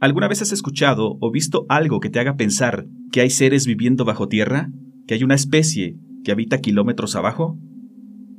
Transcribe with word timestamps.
¿Alguna 0.00 0.28
vez 0.28 0.42
has 0.42 0.52
escuchado 0.52 1.18
o 1.20 1.32
visto 1.32 1.66
algo 1.68 1.98
que 1.98 2.08
te 2.08 2.20
haga 2.20 2.36
pensar 2.36 2.86
que 3.10 3.20
hay 3.20 3.30
seres 3.30 3.66
viviendo 3.66 4.04
bajo 4.04 4.28
tierra? 4.28 4.70
¿Que 5.08 5.14
hay 5.14 5.24
una 5.24 5.34
especie 5.34 5.96
que 6.22 6.30
habita 6.30 6.60
kilómetros 6.60 7.16
abajo? 7.16 7.58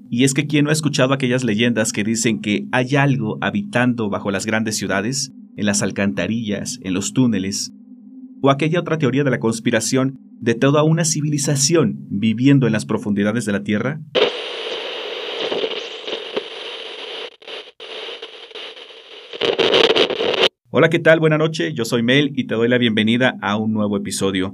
Y 0.09 0.23
es 0.23 0.33
que 0.33 0.47
¿quién 0.47 0.63
no 0.63 0.69
ha 0.69 0.73
escuchado 0.73 1.13
aquellas 1.13 1.43
leyendas 1.43 1.91
que 1.91 2.05
dicen 2.05 2.39
que 2.39 2.65
hay 2.71 2.95
algo 2.95 3.37
habitando 3.41 4.09
bajo 4.09 4.31
las 4.31 4.45
grandes 4.45 4.77
ciudades, 4.77 5.33
en 5.57 5.65
las 5.65 5.81
alcantarillas, 5.81 6.79
en 6.81 6.93
los 6.93 7.11
túneles? 7.11 7.73
O 8.41 8.49
aquella 8.51 8.79
otra 8.79 8.97
teoría 8.97 9.25
de 9.25 9.31
la 9.31 9.39
conspiración 9.39 10.17
de 10.39 10.55
toda 10.55 10.83
una 10.83 11.03
civilización 11.03 12.07
viviendo 12.09 12.67
en 12.67 12.73
las 12.73 12.85
profundidades 12.85 13.43
de 13.43 13.51
la 13.51 13.63
Tierra? 13.63 13.99
Hola, 20.71 20.91
¿qué 20.91 20.99
tal? 20.99 21.19
Buenas 21.19 21.39
noches, 21.39 21.73
yo 21.73 21.83
soy 21.83 22.03
Mel 22.03 22.31
y 22.35 22.45
te 22.45 22.53
doy 22.53 22.69
la 22.69 22.77
bienvenida 22.77 23.39
a 23.41 23.57
un 23.57 23.73
nuevo 23.73 23.97
episodio. 23.97 24.53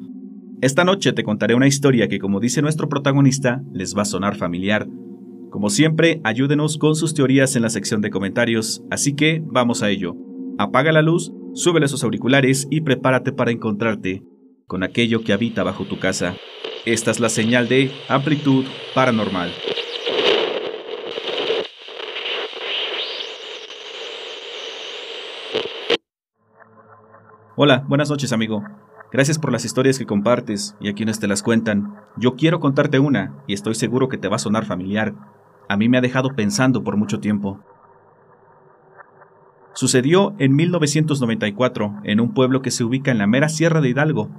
Esta 0.62 0.86
noche 0.86 1.12
te 1.12 1.26
contaré 1.26 1.56
una 1.56 1.68
historia 1.68 2.08
que, 2.08 2.20
como 2.20 2.40
dice 2.40 2.62
nuestro 2.62 2.88
protagonista, 2.88 3.62
les 3.74 3.98
va 3.98 4.04
a 4.04 4.06
sonar 4.06 4.38
familiar. 4.38 4.88
Como 5.50 5.70
siempre, 5.70 6.22
ayúdenos 6.24 6.78
con 6.78 6.96
sus 6.96 7.14
teorías 7.14 7.58
en 7.58 7.64
la 7.64 7.70
sección 7.70 8.00
de 8.00 8.12
comentarios, 8.12 8.82
así 8.90 9.14
que 9.14 9.44
vamos 9.46 9.84
a 9.84 9.90
ello. 9.90 10.16
Apaga 10.58 10.94
la 10.94 11.02
luz, 11.02 11.34
súbele 11.54 11.90
sus 11.90 12.06
auriculares 12.06 12.66
y 12.72 12.80
prepárate 12.80 13.34
para 13.34 13.52
encontrarte 13.52 14.24
con 14.68 14.84
aquello 14.84 15.22
que 15.22 15.34
habita 15.34 15.64
bajo 15.64 15.84
tu 15.84 16.00
casa. 16.00 16.38
Esta 16.86 17.12
es 17.12 17.20
la 17.20 17.28
señal 17.28 17.68
de 17.68 17.92
amplitud 18.08 18.64
paranormal. 18.94 19.52
Hola, 27.58 27.86
buenas 27.88 28.10
noches 28.10 28.34
amigo. 28.34 28.66
Gracias 29.14 29.40
por 29.40 29.50
las 29.50 29.64
historias 29.64 29.98
que 29.98 30.06
compartes 30.06 30.76
y 30.82 30.90
a 30.90 30.94
quienes 30.94 31.22
te 31.22 31.28
las 31.30 31.42
cuentan. 31.42 31.96
Yo 32.18 32.36
quiero 32.36 32.60
contarte 32.60 33.00
una 33.00 33.34
y 33.48 33.54
estoy 33.54 33.76
seguro 33.76 34.10
que 34.10 34.18
te 34.18 34.28
va 34.28 34.36
a 34.36 34.40
sonar 34.40 34.66
familiar. 34.66 35.14
A 35.70 35.78
mí 35.78 35.88
me 35.88 35.98
ha 35.98 36.02
dejado 36.02 36.36
pensando 36.36 36.84
por 36.84 36.98
mucho 36.98 37.22
tiempo. 37.22 37.62
Sucedió 39.74 40.36
en 40.38 40.54
1994 40.54 42.02
en 42.04 42.20
un 42.20 42.34
pueblo 42.34 42.62
que 42.62 42.72
se 42.72 42.84
ubica 42.84 43.12
en 43.12 43.20
la 43.20 43.28
mera 43.28 43.48
sierra 43.48 43.80
de 43.80 43.88
Hidalgo. 43.88 44.30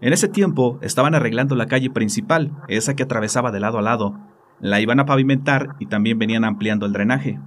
En 0.00 0.12
ese 0.12 0.28
tiempo 0.28 0.78
estaban 0.80 1.16
arreglando 1.16 1.56
la 1.56 1.66
calle 1.66 1.90
principal, 1.90 2.52
esa 2.68 2.94
que 2.94 3.02
atravesaba 3.02 3.50
de 3.50 3.58
lado 3.58 3.78
a 3.78 3.82
lado. 3.82 4.14
La 4.60 4.80
iban 4.80 5.00
a 5.00 5.06
pavimentar 5.06 5.74
y 5.80 5.86
también 5.86 6.20
venían 6.20 6.44
ampliando 6.44 6.86
el 6.86 6.92
drenaje. 6.92 7.40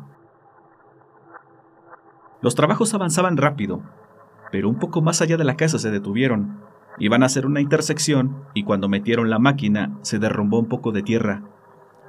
Los 2.41 2.55
trabajos 2.55 2.93
avanzaban 2.93 3.37
rápido, 3.37 3.83
pero 4.51 4.69
un 4.69 4.79
poco 4.79 5.01
más 5.01 5.21
allá 5.21 5.37
de 5.37 5.43
la 5.43 5.55
casa 5.55 5.79
se 5.79 5.91
detuvieron. 5.91 6.59
Iban 6.99 7.23
a 7.23 7.27
hacer 7.27 7.45
una 7.45 7.61
intersección 7.61 8.43
y 8.53 8.63
cuando 8.63 8.89
metieron 8.89 9.29
la 9.29 9.39
máquina 9.39 9.97
se 10.01 10.19
derrumbó 10.19 10.59
un 10.59 10.67
poco 10.67 10.91
de 10.91 11.03
tierra. 11.03 11.43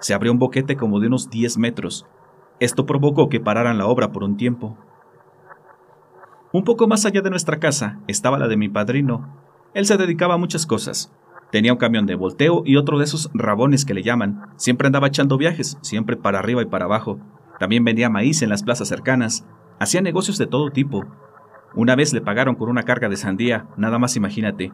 Se 0.00 0.14
abrió 0.14 0.32
un 0.32 0.38
boquete 0.38 0.76
como 0.76 1.00
de 1.00 1.08
unos 1.08 1.30
10 1.30 1.58
metros. 1.58 2.06
Esto 2.60 2.86
provocó 2.86 3.28
que 3.28 3.40
pararan 3.40 3.78
la 3.78 3.86
obra 3.86 4.12
por 4.12 4.24
un 4.24 4.36
tiempo. 4.36 4.78
Un 6.52 6.64
poco 6.64 6.86
más 6.86 7.04
allá 7.04 7.20
de 7.20 7.30
nuestra 7.30 7.58
casa 7.58 8.00
estaba 8.06 8.38
la 8.38 8.48
de 8.48 8.56
mi 8.56 8.68
padrino. 8.68 9.36
Él 9.74 9.84
se 9.84 9.98
dedicaba 9.98 10.34
a 10.34 10.38
muchas 10.38 10.66
cosas. 10.66 11.12
Tenía 11.50 11.72
un 11.72 11.78
camión 11.78 12.06
de 12.06 12.14
volteo 12.14 12.62
y 12.64 12.76
otro 12.76 12.98
de 12.98 13.04
esos 13.04 13.30
rabones 13.34 13.84
que 13.84 13.94
le 13.94 14.02
llaman. 14.02 14.46
Siempre 14.56 14.86
andaba 14.86 15.08
echando 15.08 15.36
viajes, 15.36 15.78
siempre 15.82 16.16
para 16.16 16.38
arriba 16.38 16.62
y 16.62 16.66
para 16.66 16.86
abajo. 16.86 17.18
También 17.58 17.84
vendía 17.84 18.08
maíz 18.08 18.42
en 18.42 18.48
las 18.48 18.62
plazas 18.62 18.88
cercanas. 18.88 19.46
Hacía 19.78 20.00
negocios 20.00 20.38
de 20.38 20.46
todo 20.46 20.70
tipo, 20.70 21.04
una 21.74 21.96
vez 21.96 22.12
le 22.12 22.20
pagaron 22.20 22.54
con 22.54 22.68
una 22.68 22.82
carga 22.82 23.08
de 23.08 23.16
sandía, 23.16 23.66
nada 23.76 23.98
más 23.98 24.16
imagínate. 24.16 24.72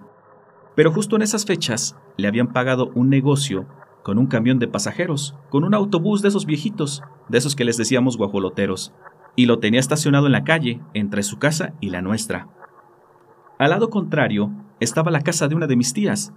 Pero 0.74 0.92
justo 0.92 1.16
en 1.16 1.22
esas 1.22 1.44
fechas 1.44 1.96
le 2.16 2.28
habían 2.28 2.52
pagado 2.52 2.90
un 2.94 3.10
negocio 3.10 3.66
con 4.02 4.18
un 4.18 4.26
camión 4.26 4.58
de 4.58 4.68
pasajeros, 4.68 5.34
con 5.50 5.64
un 5.64 5.74
autobús 5.74 6.22
de 6.22 6.28
esos 6.28 6.46
viejitos, 6.46 7.02
de 7.28 7.38
esos 7.38 7.56
que 7.56 7.64
les 7.64 7.76
decíamos 7.76 8.16
guajoloteros, 8.16 8.92
y 9.36 9.46
lo 9.46 9.58
tenía 9.58 9.80
estacionado 9.80 10.26
en 10.26 10.32
la 10.32 10.44
calle, 10.44 10.80
entre 10.92 11.22
su 11.22 11.38
casa 11.38 11.74
y 11.80 11.90
la 11.90 12.02
nuestra. 12.02 12.48
Al 13.58 13.70
lado 13.70 13.88
contrario 13.88 14.50
estaba 14.80 15.10
la 15.10 15.22
casa 15.22 15.48
de 15.48 15.54
una 15.54 15.66
de 15.66 15.76
mis 15.76 15.94
tías. 15.94 16.34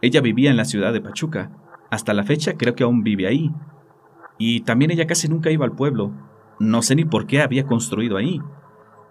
Ella 0.00 0.20
vivía 0.20 0.50
en 0.50 0.56
la 0.56 0.64
ciudad 0.64 0.92
de 0.92 1.00
Pachuca. 1.00 1.50
Hasta 1.90 2.14
la 2.14 2.24
fecha 2.24 2.56
creo 2.56 2.74
que 2.74 2.84
aún 2.84 3.02
vive 3.02 3.26
ahí. 3.26 3.50
Y 4.38 4.60
también 4.60 4.90
ella 4.90 5.06
casi 5.06 5.28
nunca 5.28 5.50
iba 5.50 5.64
al 5.64 5.72
pueblo. 5.72 6.12
No 6.60 6.82
sé 6.82 6.94
ni 6.94 7.04
por 7.04 7.26
qué 7.26 7.40
había 7.40 7.66
construido 7.66 8.16
ahí. 8.16 8.40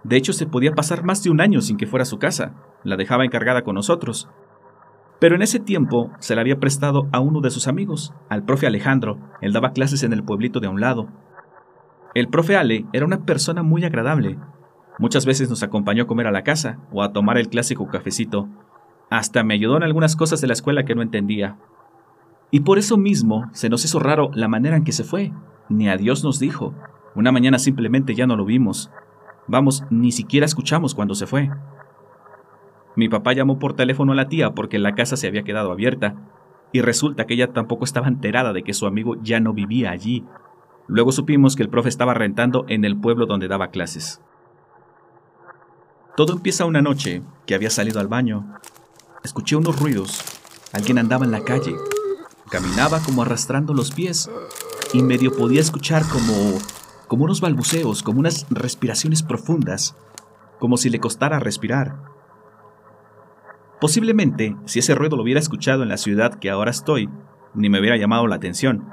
De 0.04 0.16
hecho, 0.16 0.34
se 0.34 0.46
podía 0.46 0.74
pasar 0.74 1.04
más 1.04 1.24
de 1.24 1.30
un 1.30 1.42
año 1.42 1.62
sin 1.62 1.78
que 1.78 1.88
fuera 1.88 2.04
a 2.04 2.06
su 2.06 2.18
casa. 2.20 2.54
La 2.84 2.96
dejaba 2.98 3.26
encargada 3.26 3.64
con 3.64 3.76
nosotros. 3.76 4.30
Pero 5.20 5.36
en 5.36 5.42
ese 5.42 5.60
tiempo 5.60 6.12
se 6.20 6.36
la 6.36 6.42
había 6.42 6.60
prestado 6.60 7.08
a 7.12 7.20
uno 7.20 7.42
de 7.42 7.50
sus 7.50 7.68
amigos, 7.68 8.14
al 8.30 8.44
profe 8.44 8.68
Alejandro. 8.68 9.18
Él 9.42 9.52
daba 9.52 9.72
clases 9.72 10.04
en 10.04 10.14
el 10.14 10.24
pueblito 10.24 10.60
de 10.60 10.68
a 10.68 10.70
un 10.70 10.80
lado. 10.80 11.08
El 12.14 12.28
profe 12.28 12.56
Ale 12.56 12.86
era 12.94 13.06
una 13.06 13.26
persona 13.26 13.64
muy 13.64 13.84
agradable. 13.84 14.38
Muchas 15.00 15.26
veces 15.26 15.50
nos 15.50 15.64
acompañó 15.64 16.04
a 16.04 16.08
comer 16.08 16.28
a 16.28 16.32
la 16.32 16.44
casa 16.44 16.80
o 16.92 17.04
a 17.04 17.14
tomar 17.14 17.38
el 17.38 17.50
clásico 17.50 17.88
cafecito. 17.88 18.48
Hasta 19.10 19.44
me 19.44 19.54
ayudó 19.54 19.78
en 19.78 19.84
algunas 19.84 20.16
cosas 20.16 20.42
de 20.42 20.48
la 20.48 20.54
escuela 20.54 20.84
que 20.84 20.96
no 20.96 21.02
entendía. 21.02 21.58
Y 22.52 22.62
por 22.62 22.78
eso 22.78 22.98
mismo 22.98 23.50
se 23.54 23.70
nos 23.70 23.86
hizo 23.86 24.00
raro 24.00 24.30
la 24.34 24.48
manera 24.48 24.78
en 24.78 24.84
que 24.84 24.92
se 24.92 25.04
fue. 25.04 25.34
Ni 25.70 25.90
a 25.90 25.98
Dios 25.98 26.24
nos 26.24 26.40
dijo. 26.40 26.74
Una 27.16 27.32
mañana 27.32 27.60
simplemente 27.60 28.16
ya 28.16 28.28
no 28.28 28.36
lo 28.36 28.46
vimos. 28.46 28.92
Vamos, 29.48 29.84
ni 29.90 30.12
siquiera 30.12 30.46
escuchamos 30.46 30.94
cuando 30.94 31.16
se 31.16 31.28
fue. 31.28 31.50
Mi 32.96 33.10
papá 33.10 33.34
llamó 33.34 33.60
por 33.60 33.76
teléfono 33.76 34.12
a 34.12 34.16
la 34.16 34.28
tía 34.28 34.52
porque 34.52 34.80
la 34.80 34.96
casa 34.96 35.18
se 35.18 35.28
había 35.28 35.44
quedado 35.44 35.72
abierta, 35.72 36.16
y 36.72 36.82
resulta 36.82 37.26
que 37.26 37.36
ella 37.36 37.54
tampoco 37.54 37.86
estaba 37.86 38.08
enterada 38.08 38.54
de 38.54 38.64
que 38.64 38.74
su 38.74 38.86
amigo 38.88 39.16
ya 39.22 39.40
no 39.40 39.54
vivía 39.54 39.92
allí. 39.92 40.26
Luego 40.88 41.12
supimos 41.12 41.56
que 41.56 41.64
el 41.64 41.70
profe 41.70 41.90
estaba 41.90 42.14
rentando 42.14 42.66
en 42.68 42.86
el 42.86 42.98
pueblo 42.98 43.26
donde 43.26 43.48
daba 43.48 43.70
clases. 43.70 44.22
Todo 46.16 46.34
empieza 46.34 46.66
una 46.66 46.82
noche 46.82 47.22
que 47.46 47.56
había 47.56 47.70
salido 47.70 48.00
al 48.00 48.08
baño. 48.08 48.60
Escuché 49.24 49.56
unos 49.56 49.80
ruidos. 49.80 50.24
Alguien 50.74 50.98
andaba 50.98 51.26
en 51.26 51.32
la 51.32 51.44
calle. 51.44 51.76
Caminaba 52.50 53.00
como 53.02 53.22
arrastrando 53.22 53.74
los 53.74 53.92
pies 53.92 54.30
y 54.94 55.04
medio 55.04 55.36
podía 55.36 55.62
escuchar 55.62 56.04
como 56.08 56.58
como 57.08 57.26
unos 57.26 57.42
balbuceos, 57.42 58.04
como 58.04 58.20
unas 58.20 58.46
respiraciones 58.50 59.24
profundas, 59.24 59.96
como 60.60 60.78
si 60.78 60.90
le 60.90 61.00
costara 61.00 61.40
respirar. 61.40 61.96
Posiblemente, 63.80 64.56
si 64.66 64.80
ese 64.80 64.96
ruido 64.96 65.18
lo 65.18 65.24
hubiera 65.24 65.40
escuchado 65.40 65.84
en 65.84 65.90
la 65.90 65.98
ciudad 65.98 66.40
que 66.40 66.50
ahora 66.50 66.72
estoy, 66.72 67.10
ni 67.54 67.70
me 67.70 67.80
hubiera 67.80 67.98
llamado 67.98 68.28
la 68.28 68.36
atención. 68.36 68.90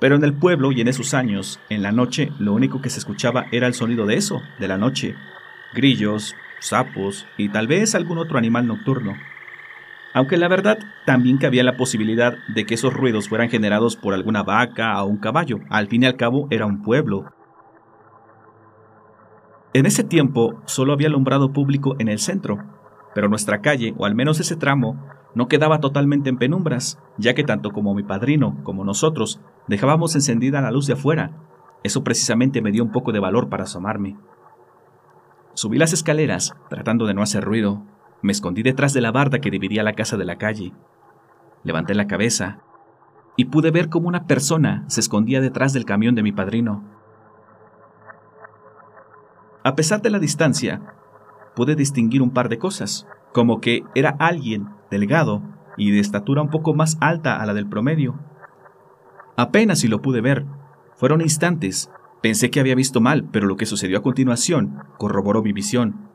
Pero 0.00 0.16
en 0.16 0.24
el 0.24 0.34
pueblo 0.34 0.72
y 0.72 0.80
en 0.80 0.88
esos 0.88 1.14
años, 1.14 1.60
en 1.70 1.82
la 1.82 1.92
noche, 1.92 2.30
lo 2.38 2.52
único 2.52 2.80
que 2.82 2.90
se 2.90 2.98
escuchaba 2.98 3.46
era 3.52 3.66
el 3.66 3.74
sonido 3.74 4.04
de 4.04 4.16
eso, 4.16 4.42
de 4.58 4.68
la 4.68 4.76
noche. 4.76 5.14
Grillos, 5.74 6.34
sapos 6.60 7.26
y 7.36 7.48
tal 7.48 7.66
vez 7.66 7.94
algún 7.94 8.18
otro 8.18 8.36
animal 8.36 8.66
nocturno. 8.66 9.14
Aunque 10.12 10.36
la 10.36 10.48
verdad 10.48 10.78
también 11.04 11.38
cabía 11.38 11.62
la 11.62 11.76
posibilidad 11.76 12.36
de 12.48 12.64
que 12.64 12.74
esos 12.74 12.92
ruidos 12.92 13.28
fueran 13.28 13.50
generados 13.50 13.96
por 13.96 14.14
alguna 14.14 14.42
vaca 14.42 15.02
o 15.02 15.06
un 15.06 15.18
caballo. 15.18 15.60
Al 15.70 15.88
fin 15.88 16.02
y 16.02 16.06
al 16.06 16.16
cabo 16.16 16.48
era 16.50 16.66
un 16.66 16.82
pueblo, 16.82 17.26
en 19.78 19.86
ese 19.86 20.04
tiempo 20.04 20.60
solo 20.64 20.92
había 20.92 21.08
alumbrado 21.08 21.52
público 21.52 21.96
en 21.98 22.08
el 22.08 22.18
centro, 22.18 22.58
pero 23.14 23.28
nuestra 23.28 23.60
calle, 23.60 23.94
o 23.98 24.06
al 24.06 24.14
menos 24.14 24.40
ese 24.40 24.56
tramo, 24.56 24.96
no 25.34 25.48
quedaba 25.48 25.80
totalmente 25.80 26.30
en 26.30 26.38
penumbras, 26.38 26.98
ya 27.18 27.34
que 27.34 27.44
tanto 27.44 27.70
como 27.70 27.94
mi 27.94 28.02
padrino 28.02 28.56
como 28.62 28.84
nosotros 28.84 29.38
dejábamos 29.68 30.14
encendida 30.14 30.62
la 30.62 30.70
luz 30.70 30.86
de 30.86 30.94
afuera. 30.94 31.30
Eso 31.82 32.02
precisamente 32.02 32.62
me 32.62 32.72
dio 32.72 32.82
un 32.82 32.90
poco 32.90 33.12
de 33.12 33.20
valor 33.20 33.50
para 33.50 33.64
asomarme. 33.64 34.16
Subí 35.52 35.76
las 35.76 35.92
escaleras, 35.92 36.54
tratando 36.70 37.06
de 37.06 37.12
no 37.12 37.20
hacer 37.20 37.44
ruido. 37.44 37.82
Me 38.22 38.32
escondí 38.32 38.62
detrás 38.62 38.94
de 38.94 39.02
la 39.02 39.12
barda 39.12 39.40
que 39.40 39.50
dividía 39.50 39.82
la 39.82 39.92
casa 39.92 40.16
de 40.16 40.24
la 40.24 40.36
calle. 40.36 40.72
Levanté 41.64 41.94
la 41.94 42.06
cabeza 42.06 42.60
y 43.36 43.46
pude 43.46 43.70
ver 43.70 43.90
cómo 43.90 44.08
una 44.08 44.26
persona 44.26 44.84
se 44.86 45.00
escondía 45.00 45.42
detrás 45.42 45.74
del 45.74 45.84
camión 45.84 46.14
de 46.14 46.22
mi 46.22 46.32
padrino. 46.32 46.95
A 49.66 49.74
pesar 49.74 50.00
de 50.00 50.10
la 50.10 50.20
distancia, 50.20 50.80
pude 51.56 51.74
distinguir 51.74 52.22
un 52.22 52.30
par 52.30 52.48
de 52.48 52.56
cosas, 52.56 53.04
como 53.32 53.60
que 53.60 53.82
era 53.96 54.14
alguien 54.20 54.68
delgado 54.92 55.42
y 55.76 55.90
de 55.90 55.98
estatura 55.98 56.40
un 56.40 56.50
poco 56.50 56.72
más 56.72 56.96
alta 57.00 57.42
a 57.42 57.46
la 57.46 57.52
del 57.52 57.68
promedio. 57.68 58.14
Apenas 59.36 59.80
si 59.80 59.88
lo 59.88 60.02
pude 60.02 60.20
ver. 60.20 60.46
Fueron 60.94 61.20
instantes. 61.20 61.90
Pensé 62.22 62.48
que 62.48 62.60
había 62.60 62.76
visto 62.76 63.00
mal, 63.00 63.24
pero 63.32 63.48
lo 63.48 63.56
que 63.56 63.66
sucedió 63.66 63.98
a 63.98 64.02
continuación 64.02 64.84
corroboró 64.98 65.42
mi 65.42 65.52
visión. 65.52 66.10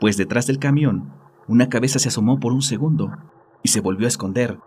Pues 0.00 0.16
detrás 0.16 0.46
del 0.46 0.58
camión, 0.58 1.12
una 1.46 1.68
cabeza 1.68 1.98
se 1.98 2.08
asomó 2.08 2.40
por 2.40 2.54
un 2.54 2.62
segundo 2.62 3.10
y 3.62 3.68
se 3.68 3.82
volvió 3.82 4.06
a 4.06 4.08
esconder. 4.08 4.58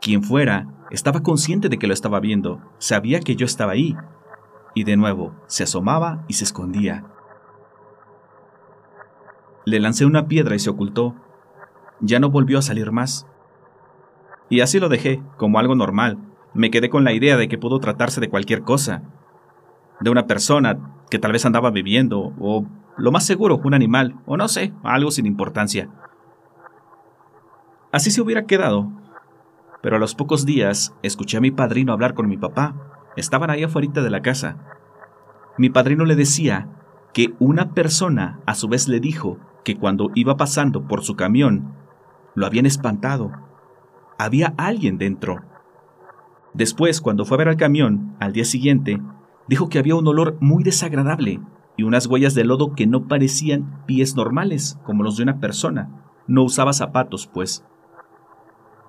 Quien 0.00 0.22
fuera, 0.22 0.68
estaba 0.92 1.24
consciente 1.24 1.68
de 1.70 1.78
que 1.78 1.88
lo 1.88 1.92
estaba 1.92 2.20
viendo, 2.20 2.60
sabía 2.78 3.18
que 3.18 3.34
yo 3.34 3.46
estaba 3.46 3.72
ahí, 3.72 3.96
y 4.76 4.84
de 4.84 4.96
nuevo 4.96 5.34
se 5.48 5.64
asomaba 5.64 6.24
y 6.28 6.34
se 6.34 6.44
escondía. 6.44 7.15
Le 9.66 9.80
lancé 9.80 10.06
una 10.06 10.28
piedra 10.28 10.54
y 10.54 10.60
se 10.60 10.70
ocultó. 10.70 11.16
Ya 11.98 12.20
no 12.20 12.30
volvió 12.30 12.60
a 12.60 12.62
salir 12.62 12.92
más. 12.92 13.26
Y 14.48 14.60
así 14.60 14.78
lo 14.78 14.88
dejé, 14.88 15.20
como 15.38 15.58
algo 15.58 15.74
normal. 15.74 16.18
Me 16.54 16.70
quedé 16.70 16.88
con 16.88 17.02
la 17.02 17.12
idea 17.12 17.36
de 17.36 17.48
que 17.48 17.58
pudo 17.58 17.80
tratarse 17.80 18.20
de 18.20 18.30
cualquier 18.30 18.62
cosa. 18.62 19.02
De 19.98 20.08
una 20.08 20.28
persona 20.28 20.94
que 21.10 21.18
tal 21.18 21.32
vez 21.32 21.44
andaba 21.44 21.72
bebiendo, 21.72 22.32
o 22.38 22.64
lo 22.96 23.10
más 23.10 23.26
seguro, 23.26 23.60
un 23.64 23.74
animal, 23.74 24.14
o 24.24 24.36
no 24.36 24.46
sé, 24.46 24.72
algo 24.84 25.10
sin 25.10 25.26
importancia. 25.26 25.90
Así 27.90 28.12
se 28.12 28.20
hubiera 28.20 28.46
quedado. 28.46 28.92
Pero 29.82 29.96
a 29.96 29.98
los 29.98 30.14
pocos 30.14 30.46
días 30.46 30.94
escuché 31.02 31.38
a 31.38 31.40
mi 31.40 31.50
padrino 31.50 31.92
hablar 31.92 32.14
con 32.14 32.28
mi 32.28 32.36
papá. 32.36 32.76
Estaban 33.16 33.50
ahí 33.50 33.64
afuera 33.64 34.00
de 34.00 34.10
la 34.10 34.22
casa. 34.22 34.58
Mi 35.58 35.70
padrino 35.70 36.04
le 36.04 36.14
decía 36.14 36.68
que 37.12 37.34
una 37.40 37.72
persona 37.72 38.38
a 38.46 38.54
su 38.54 38.68
vez 38.68 38.86
le 38.86 39.00
dijo 39.00 39.40
que 39.66 39.76
cuando 39.76 40.12
iba 40.14 40.36
pasando 40.36 40.86
por 40.86 41.02
su 41.02 41.16
camión, 41.16 41.74
lo 42.36 42.46
habían 42.46 42.66
espantado. 42.66 43.32
Había 44.16 44.54
alguien 44.56 44.96
dentro. 44.96 45.42
Después, 46.54 47.00
cuando 47.00 47.24
fue 47.24 47.34
a 47.34 47.38
ver 47.38 47.48
al 47.48 47.56
camión, 47.56 48.14
al 48.20 48.32
día 48.32 48.44
siguiente, 48.44 49.02
dijo 49.48 49.68
que 49.68 49.80
había 49.80 49.96
un 49.96 50.06
olor 50.06 50.36
muy 50.40 50.62
desagradable 50.62 51.40
y 51.76 51.82
unas 51.82 52.06
huellas 52.06 52.36
de 52.36 52.44
lodo 52.44 52.74
que 52.74 52.86
no 52.86 53.08
parecían 53.08 53.84
pies 53.86 54.14
normales, 54.14 54.78
como 54.84 55.02
los 55.02 55.16
de 55.16 55.24
una 55.24 55.40
persona. 55.40 56.12
No 56.28 56.44
usaba 56.44 56.72
zapatos, 56.72 57.26
pues. 57.26 57.64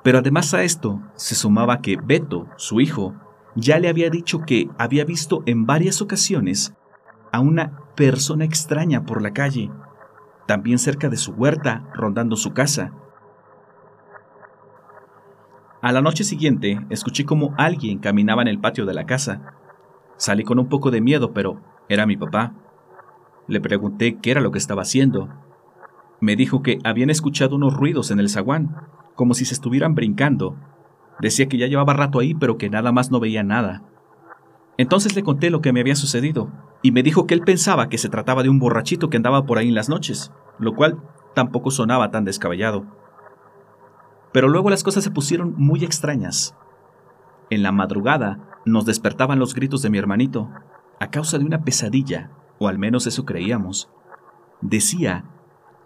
Pero 0.04 0.20
además 0.20 0.54
a 0.54 0.62
esto 0.62 1.02
se 1.16 1.34
sumaba 1.34 1.82
que 1.82 1.98
Beto, 1.98 2.46
su 2.58 2.82
hijo, 2.82 3.16
ya 3.56 3.80
le 3.80 3.90
había 3.90 4.12
dicho 4.12 4.42
que 4.46 4.70
había 4.78 5.06
visto 5.06 5.42
en 5.48 5.66
varias 5.66 6.04
ocasiones 6.04 6.76
a 7.32 7.40
una 7.40 7.80
persona 7.96 8.46
extraña 8.46 9.08
por 9.08 9.24
la 9.24 9.34
calle 9.34 9.72
también 10.48 10.80
cerca 10.80 11.10
de 11.10 11.18
su 11.18 11.34
huerta, 11.34 11.88
rondando 11.94 12.36
su 12.36 12.54
casa. 12.54 12.94
A 15.82 15.92
la 15.92 16.02
noche 16.02 16.24
siguiente, 16.24 16.80
escuché 16.90 17.26
como 17.26 17.54
alguien 17.58 18.00
caminaba 18.00 18.42
en 18.42 18.48
el 18.48 18.60
patio 18.60 18.86
de 18.86 18.94
la 18.94 19.06
casa. 19.06 19.54
Salí 20.16 20.44
con 20.44 20.58
un 20.58 20.70
poco 20.70 20.90
de 20.90 21.02
miedo, 21.02 21.34
pero 21.34 21.62
era 21.90 22.08
mi 22.08 22.18
papá. 22.18 22.54
Le 23.48 23.62
pregunté 23.62 24.18
qué 24.20 24.32
era 24.32 24.42
lo 24.42 24.52
que 24.52 24.58
estaba 24.58 24.82
haciendo. 24.82 25.30
Me 26.20 26.36
dijo 26.36 26.64
que 26.64 26.80
habían 26.84 27.10
escuchado 27.10 27.56
unos 27.56 27.76
ruidos 27.76 28.10
en 28.10 28.20
el 28.20 28.30
zaguán, 28.30 28.76
como 29.16 29.34
si 29.34 29.46
se 29.46 29.54
estuvieran 29.54 29.96
brincando. 29.96 30.56
Decía 31.20 31.48
que 31.48 31.58
ya 31.58 31.68
llevaba 31.68 31.94
rato 31.94 32.20
ahí, 32.20 32.34
pero 32.34 32.58
que 32.58 32.70
nada 32.70 32.92
más 32.92 33.12
no 33.12 33.20
veía 33.20 33.44
nada. 33.44 33.84
Entonces 34.78 35.16
le 35.16 35.24
conté 35.24 35.50
lo 35.50 35.62
que 35.62 35.74
me 35.74 35.82
había 35.82 35.96
sucedido, 35.96 36.52
y 36.88 36.92
me 36.94 37.04
dijo 37.04 37.28
que 37.28 37.34
él 37.34 37.42
pensaba 37.42 37.90
que 37.90 37.98
se 37.98 38.08
trataba 38.08 38.44
de 38.44 38.50
un 38.50 38.60
borrachito 38.60 39.10
que 39.10 39.18
andaba 39.18 39.46
por 39.46 39.58
ahí 39.58 39.68
en 39.68 39.76
las 39.76 39.90
noches, 39.90 40.32
lo 40.58 40.74
cual 40.74 41.04
tampoco 41.36 41.70
sonaba 41.70 42.12
tan 42.12 42.24
descabellado. 42.24 42.86
Pero 44.32 44.48
luego 44.48 44.70
las 44.70 44.86
cosas 44.86 45.04
se 45.04 45.12
pusieron 45.12 45.54
muy 45.58 45.84
extrañas. 45.84 46.56
En 47.50 47.62
la 47.62 47.74
madrugada 47.74 48.62
nos 48.64 48.86
despertaban 48.86 49.38
los 49.38 49.54
gritos 49.54 49.82
de 49.82 49.90
mi 49.90 49.98
hermanito, 49.98 50.50
a 51.02 51.10
causa 51.10 51.38
de 51.38 51.44
una 51.44 51.66
pesadilla, 51.66 52.32
o 52.58 52.70
al 52.70 52.80
menos 52.80 53.06
eso 53.06 53.26
creíamos. 53.26 53.90
Decía 54.62 55.26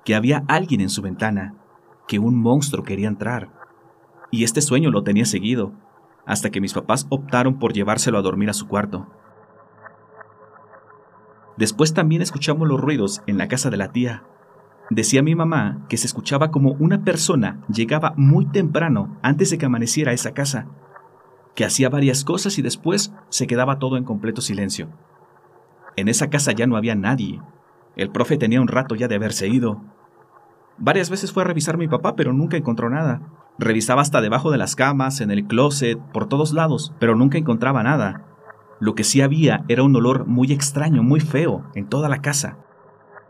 que 0.06 0.14
había 0.14 0.44
alguien 0.48 0.82
en 0.82 0.90
su 0.90 1.02
ventana, 1.02 1.56
que 2.08 2.20
un 2.20 2.40
monstruo 2.40 2.84
quería 2.84 3.08
entrar. 3.08 3.50
Y 4.30 4.44
este 4.44 4.62
sueño 4.62 4.92
lo 4.92 5.02
tenía 5.02 5.26
seguido, 5.26 5.74
hasta 6.28 6.52
que 6.52 6.62
mis 6.62 6.74
papás 6.74 7.08
optaron 7.10 7.58
por 7.58 7.74
llevárselo 7.74 8.20
a 8.20 8.22
dormir 8.22 8.52
a 8.52 8.54
su 8.54 8.68
cuarto. 8.68 9.08
Después 11.58 11.94
también 11.94 12.22
escuchamos 12.22 12.68
los 12.68 12.80
ruidos 12.80 13.22
en 13.28 13.38
la 13.38 13.48
casa 13.48 13.70
de 13.70 13.78
la 13.78 13.92
tía. 13.92 14.24
Decía 14.90 15.24
mi 15.24 15.36
mamá 15.36 15.86
que 15.88 15.98
se 15.98 16.08
escuchaba 16.08 16.52
como 16.52 16.74
una 16.74 17.04
persona 17.04 17.62
llegaba 17.74 18.14
muy 18.18 18.46
temprano 18.46 19.18
antes 19.22 19.50
de 19.50 19.58
que 19.58 19.66
amaneciera 19.66 20.12
esa 20.12 20.34
casa, 20.34 20.68
que 21.56 21.66
hacía 21.66 21.90
varias 21.90 22.24
cosas 22.24 22.58
y 22.58 22.62
después 22.62 23.14
se 23.30 23.48
quedaba 23.48 23.80
todo 23.80 23.98
en 23.98 24.04
completo 24.04 24.42
silencio. 24.42 24.90
En 25.96 26.08
esa 26.08 26.30
casa 26.30 26.52
ya 26.52 26.68
no 26.68 26.78
había 26.78 26.96
nadie. 26.96 27.42
El 27.96 28.10
profe 28.10 28.38
tenía 28.38 28.62
un 28.62 28.68
rato 28.68 28.96
ya 28.96 29.08
de 29.08 29.16
haberse 29.16 29.48
ido. 29.48 29.82
Varias 30.78 31.10
veces 31.10 31.32
fue 31.32 31.44
a 31.44 31.46
revisar 31.46 31.78
mi 31.78 31.88
papá, 31.88 32.16
pero 32.16 32.34
nunca 32.34 32.58
encontró 32.58 32.90
nada. 32.90 33.22
Revisaba 33.60 34.02
hasta 34.02 34.22
debajo 34.22 34.52
de 34.52 34.58
las 34.58 34.76
camas, 34.76 35.22
en 35.22 35.32
el 35.32 35.46
closet, 35.46 36.00
por 36.12 36.28
todos 36.28 36.54
lados, 36.54 36.94
pero 37.00 37.16
nunca 37.16 37.38
encontraba 37.38 37.84
nada. 37.84 38.26
Lo 38.82 38.96
que 38.96 39.04
sí 39.04 39.22
había 39.22 39.64
era 39.68 39.84
un 39.84 39.96
olor 39.96 40.26
muy 40.26 40.52
extraño, 40.52 41.04
muy 41.04 41.20
feo, 41.20 41.70
en 41.76 41.88
toda 41.88 42.10
la 42.10 42.24
casa. 42.24 42.58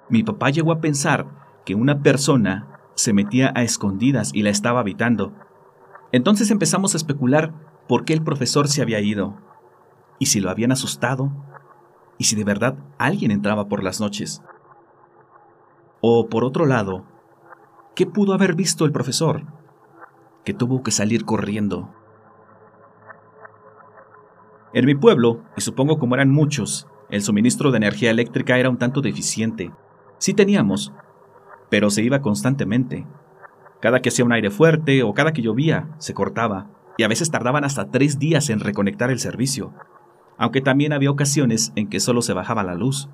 Mi 0.10 0.24
papá 0.24 0.50
llegó 0.50 0.72
a 0.72 0.80
pensar 0.80 1.28
que 1.66 1.76
una 1.76 2.02
persona 2.02 2.80
se 2.96 3.12
metía 3.12 3.52
a 3.54 3.62
escondidas 3.62 4.32
y 4.34 4.44
la 4.44 4.50
estaba 4.50 4.80
habitando. 4.80 5.34
Entonces 6.14 6.52
empezamos 6.52 6.94
a 6.94 6.98
especular 6.98 7.54
por 7.90 8.06
qué 8.06 8.14
el 8.14 8.24
profesor 8.24 8.70
se 8.70 8.82
había 8.82 9.02
ido, 9.02 9.36
y 10.20 10.28
si 10.28 10.40
lo 10.40 10.50
habían 10.50 10.72
asustado, 10.72 11.34
y 12.18 12.24
si 12.24 12.38
de 12.38 12.46
verdad 12.46 12.78
alguien 12.98 13.32
entraba 13.32 13.68
por 13.68 13.84
las 13.84 14.00
noches. 14.00 14.42
O 16.00 16.30
por 16.30 16.46
otro 16.46 16.66
lado, 16.66 17.04
¿qué 17.94 18.06
pudo 18.06 18.34
haber 18.34 18.56
visto 18.56 18.86
el 18.86 18.94
profesor? 18.94 19.44
Que 20.46 20.54
tuvo 20.54 20.82
que 20.82 20.92
salir 20.92 21.26
corriendo. 21.26 21.94
En 24.74 24.86
mi 24.86 24.96
pueblo, 24.96 25.42
y 25.58 25.62
supongo 25.62 26.00
como 26.00 26.16
eran 26.16 26.32
muchos, 26.32 26.88
el 27.10 27.22
suministro 27.22 27.72
de 27.72 27.78
energía 27.78 28.10
eléctrica 28.10 28.58
era 28.58 28.70
un 28.70 28.78
tanto 28.78 29.02
deficiente. 29.02 29.72
Sí 30.18 30.34
teníamos, 30.34 30.94
pero 31.70 31.90
se 31.90 32.04
iba 32.04 32.22
constantemente. 32.22 33.06
Cada 33.82 34.02
que 34.02 34.10
hacía 34.10 34.26
un 34.26 34.32
aire 34.32 34.50
fuerte 34.50 35.04
o 35.04 35.14
cada 35.14 35.34
que 35.34 35.42
llovía, 35.42 35.90
se 35.98 36.14
cortaba, 36.14 36.70
y 36.98 37.04
a 37.04 37.08
veces 37.08 37.32
tardaban 37.32 37.64
hasta 37.66 37.90
tres 37.90 38.18
días 38.20 38.50
en 38.50 38.60
reconectar 38.60 39.12
el 39.12 39.20
servicio, 39.20 39.74
aunque 40.38 40.62
también 40.62 40.94
había 40.94 41.12
ocasiones 41.12 41.74
en 41.76 41.90
que 41.90 42.00
solo 42.00 42.22
se 42.22 42.34
bajaba 42.34 42.64
la 42.64 42.76
luz. 42.76 43.10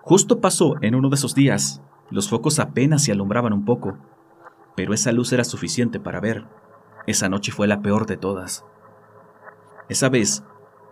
Justo 0.00 0.40
pasó 0.40 0.76
en 0.80 0.94
uno 0.94 1.10
de 1.10 1.16
esos 1.16 1.34
días, 1.34 1.82
los 2.10 2.28
focos 2.28 2.58
apenas 2.58 3.04
se 3.04 3.12
alumbraban 3.12 3.52
un 3.52 3.64
poco, 3.64 3.98
pero 4.76 4.94
esa 4.94 5.12
luz 5.12 5.32
era 5.32 5.44
suficiente 5.44 6.00
para 6.00 6.20
ver. 6.20 6.46
Esa 7.06 7.28
noche 7.28 7.52
fue 7.52 7.66
la 7.66 7.82
peor 7.82 8.06
de 8.06 8.16
todas. 8.16 8.64
Esa 9.92 10.08
vez, 10.08 10.42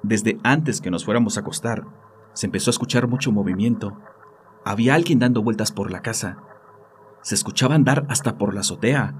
desde 0.02 0.38
antes 0.42 0.82
que 0.82 0.90
nos 0.90 1.06
fuéramos 1.06 1.38
a 1.38 1.40
acostar, 1.40 1.86
se 2.34 2.44
empezó 2.44 2.68
a 2.68 2.72
escuchar 2.76 3.08
mucho 3.08 3.32
movimiento. 3.32 3.96
Había 4.62 4.94
alguien 4.94 5.18
dando 5.18 5.42
vueltas 5.42 5.72
por 5.72 5.90
la 5.90 6.02
casa. 6.02 6.36
Se 7.22 7.34
escuchaba 7.34 7.74
andar 7.74 8.04
hasta 8.10 8.36
por 8.36 8.52
la 8.52 8.60
azotea. 8.60 9.14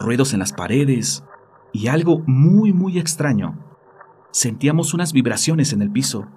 Ruidos 0.00 0.32
en 0.32 0.38
las 0.38 0.54
paredes. 0.54 1.22
Y 1.74 1.88
algo 1.88 2.22
muy, 2.26 2.72
muy 2.72 2.98
extraño. 2.98 3.58
Sentíamos 4.30 4.94
unas 4.94 5.12
vibraciones 5.12 5.74
en 5.74 5.82
el 5.82 5.90
piso. 5.90 6.28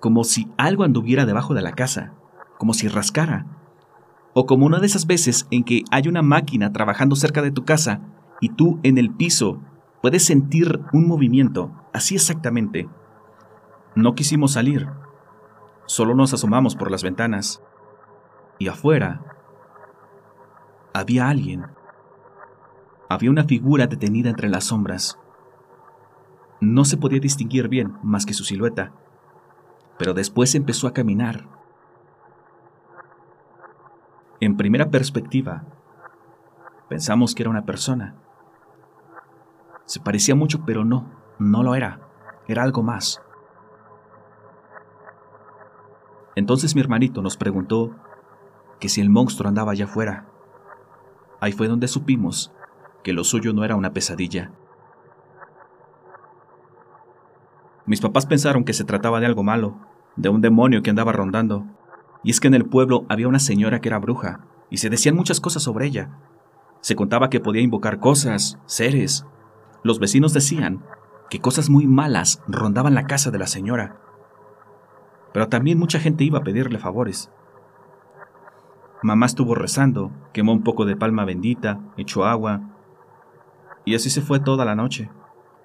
Como 0.00 0.24
si 0.24 0.50
algo 0.56 0.84
anduviera 0.84 1.26
debajo 1.26 1.52
de 1.52 1.60
la 1.60 1.72
casa. 1.72 2.14
Como 2.56 2.72
si 2.72 2.88
rascara. 2.88 3.44
O 4.32 4.46
como 4.46 4.64
una 4.64 4.78
de 4.78 4.86
esas 4.86 5.06
veces 5.06 5.46
en 5.50 5.64
que 5.64 5.84
hay 5.90 6.08
una 6.08 6.22
máquina 6.22 6.72
trabajando 6.72 7.14
cerca 7.14 7.42
de 7.42 7.50
tu 7.50 7.66
casa 7.66 8.00
y 8.40 8.48
tú 8.48 8.80
en 8.84 8.96
el 8.96 9.10
piso 9.10 9.60
Puedes 10.02 10.24
sentir 10.24 10.80
un 10.92 11.06
movimiento, 11.06 11.70
así 11.92 12.16
exactamente. 12.16 12.88
No 13.94 14.16
quisimos 14.16 14.54
salir, 14.54 14.88
solo 15.86 16.16
nos 16.16 16.34
asomamos 16.34 16.74
por 16.74 16.90
las 16.90 17.04
ventanas. 17.04 17.62
Y 18.58 18.66
afuera 18.66 19.20
había 20.92 21.28
alguien. 21.28 21.66
Había 23.08 23.30
una 23.30 23.44
figura 23.44 23.86
detenida 23.86 24.28
entre 24.28 24.48
las 24.48 24.64
sombras. 24.64 25.20
No 26.60 26.84
se 26.84 26.96
podía 26.96 27.20
distinguir 27.20 27.68
bien 27.68 27.96
más 28.02 28.26
que 28.26 28.34
su 28.34 28.42
silueta, 28.42 28.92
pero 29.98 30.14
después 30.14 30.56
empezó 30.56 30.88
a 30.88 30.92
caminar. 30.92 31.46
En 34.40 34.56
primera 34.56 34.90
perspectiva, 34.90 35.64
pensamos 36.88 37.36
que 37.36 37.44
era 37.44 37.50
una 37.50 37.64
persona 37.64 38.16
se 39.92 40.00
parecía 40.00 40.34
mucho, 40.34 40.64
pero 40.64 40.86
no, 40.86 41.04
no 41.38 41.62
lo 41.62 41.74
era. 41.74 42.00
Era 42.48 42.62
algo 42.62 42.82
más. 42.82 43.20
Entonces 46.34 46.74
mi 46.74 46.80
hermanito 46.80 47.20
nos 47.20 47.36
preguntó 47.36 47.94
que 48.80 48.88
si 48.88 49.02
el 49.02 49.10
monstruo 49.10 49.50
andaba 49.50 49.72
allá 49.72 49.84
afuera. 49.84 50.30
Ahí 51.42 51.52
fue 51.52 51.68
donde 51.68 51.88
supimos 51.88 52.54
que 53.04 53.12
lo 53.12 53.22
suyo 53.22 53.52
no 53.52 53.66
era 53.66 53.76
una 53.76 53.92
pesadilla. 53.92 54.50
Mis 57.84 58.00
papás 58.00 58.24
pensaron 58.24 58.64
que 58.64 58.72
se 58.72 58.84
trataba 58.84 59.20
de 59.20 59.26
algo 59.26 59.42
malo, 59.42 59.76
de 60.16 60.30
un 60.30 60.40
demonio 60.40 60.82
que 60.82 60.88
andaba 60.88 61.12
rondando. 61.12 61.66
Y 62.24 62.30
es 62.30 62.40
que 62.40 62.48
en 62.48 62.54
el 62.54 62.64
pueblo 62.64 63.04
había 63.10 63.28
una 63.28 63.40
señora 63.40 63.82
que 63.82 63.90
era 63.90 63.98
bruja, 63.98 64.40
y 64.70 64.78
se 64.78 64.88
decían 64.88 65.16
muchas 65.16 65.38
cosas 65.38 65.62
sobre 65.62 65.84
ella. 65.84 66.16
Se 66.80 66.96
contaba 66.96 67.28
que 67.28 67.40
podía 67.40 67.60
invocar 67.60 68.00
cosas, 68.00 68.58
seres, 68.64 69.26
los 69.82 69.98
vecinos 69.98 70.32
decían 70.32 70.84
que 71.30 71.40
cosas 71.40 71.70
muy 71.70 71.86
malas 71.86 72.42
rondaban 72.46 72.94
la 72.94 73.06
casa 73.06 73.30
de 73.30 73.38
la 73.38 73.46
señora, 73.46 73.96
pero 75.32 75.48
también 75.48 75.78
mucha 75.78 75.98
gente 75.98 76.24
iba 76.24 76.38
a 76.38 76.44
pedirle 76.44 76.78
favores. 76.78 77.30
Mamá 79.02 79.26
estuvo 79.26 79.54
rezando, 79.54 80.12
quemó 80.32 80.52
un 80.52 80.62
poco 80.62 80.84
de 80.84 80.96
palma 80.96 81.24
bendita, 81.24 81.80
echó 81.96 82.24
agua, 82.24 82.60
y 83.84 83.94
así 83.94 84.10
se 84.10 84.22
fue 84.22 84.38
toda 84.38 84.64
la 84.64 84.76
noche. 84.76 85.10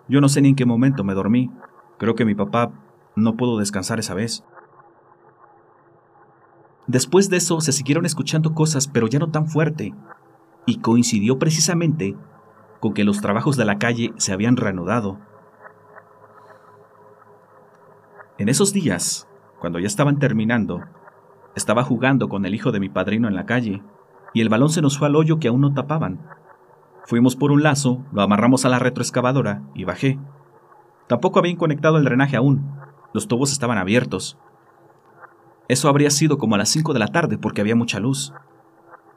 Yo 0.08 0.22
no 0.22 0.30
sé 0.30 0.42
ni 0.42 0.50
en 0.50 0.56
qué 0.56 0.66
momento 0.66 1.04
me 1.04 1.14
dormí. 1.14 1.52
Creo 1.98 2.16
que 2.16 2.26
mi 2.26 2.34
papá 2.34 2.72
no 3.16 3.36
pudo 3.36 3.60
descansar 3.60 4.00
esa 4.00 4.14
vez. 4.14 4.44
Después 6.88 7.30
de 7.30 7.38
eso 7.38 7.60
se 7.60 7.74
siguieron 7.74 8.06
escuchando 8.06 8.54
cosas, 8.54 8.88
pero 8.88 9.08
ya 9.08 9.20
no 9.20 9.30
tan 9.30 9.48
fuerte, 9.48 9.94
y 10.66 10.80
coincidió 10.80 11.38
precisamente 11.38 12.16
con 12.80 12.94
que 12.94 13.04
los 13.04 13.22
trabajos 13.22 13.58
de 13.58 13.66
la 13.66 13.78
calle 13.78 14.14
se 14.18 14.34
habían 14.34 14.58
reanudado. 14.58 15.20
En 18.38 18.50
esos 18.50 18.74
días, 18.74 19.28
cuando 19.60 19.80
ya 19.80 19.88
estaban 19.88 20.20
terminando, 20.20 20.82
estaba 21.56 21.84
jugando 21.84 22.30
con 22.30 22.46
el 22.46 22.54
hijo 22.54 22.72
de 22.72 22.80
mi 22.80 22.90
padrino 22.90 23.28
en 23.28 23.36
la 23.36 23.46
calle, 23.46 23.82
y 24.34 24.42
el 24.42 24.50
balón 24.50 24.70
se 24.70 24.82
nos 24.82 24.98
fue 24.98 25.08
al 25.08 25.16
hoyo 25.16 25.40
que 25.40 25.48
aún 25.48 25.62
no 25.62 25.74
tapaban. 25.74 26.22
Fuimos 27.06 27.36
por 27.36 27.52
un 27.52 27.64
lazo, 27.64 28.06
lo 28.12 28.22
amarramos 28.22 28.66
a 28.66 28.70
la 28.70 28.80
retroexcavadora 28.80 29.64
y 29.74 29.86
bajé. 29.86 30.20
Tampoco 31.08 31.40
habían 31.40 31.56
conectado 31.56 31.98
el 31.98 32.04
drenaje 32.04 32.36
aún, 32.36 32.78
los 33.14 33.28
tubos 33.28 33.52
estaban 33.52 33.78
abiertos. 33.78 34.38
Eso 35.68 35.90
habría 35.90 36.10
sido 36.12 36.38
como 36.38 36.56
a 36.56 36.58
las 36.58 36.70
5 36.70 36.94
de 36.94 37.00
la 37.00 37.08
tarde 37.08 37.38
porque 37.38 37.62
había 37.62 37.76
mucha 37.76 38.00
luz. 38.00 38.34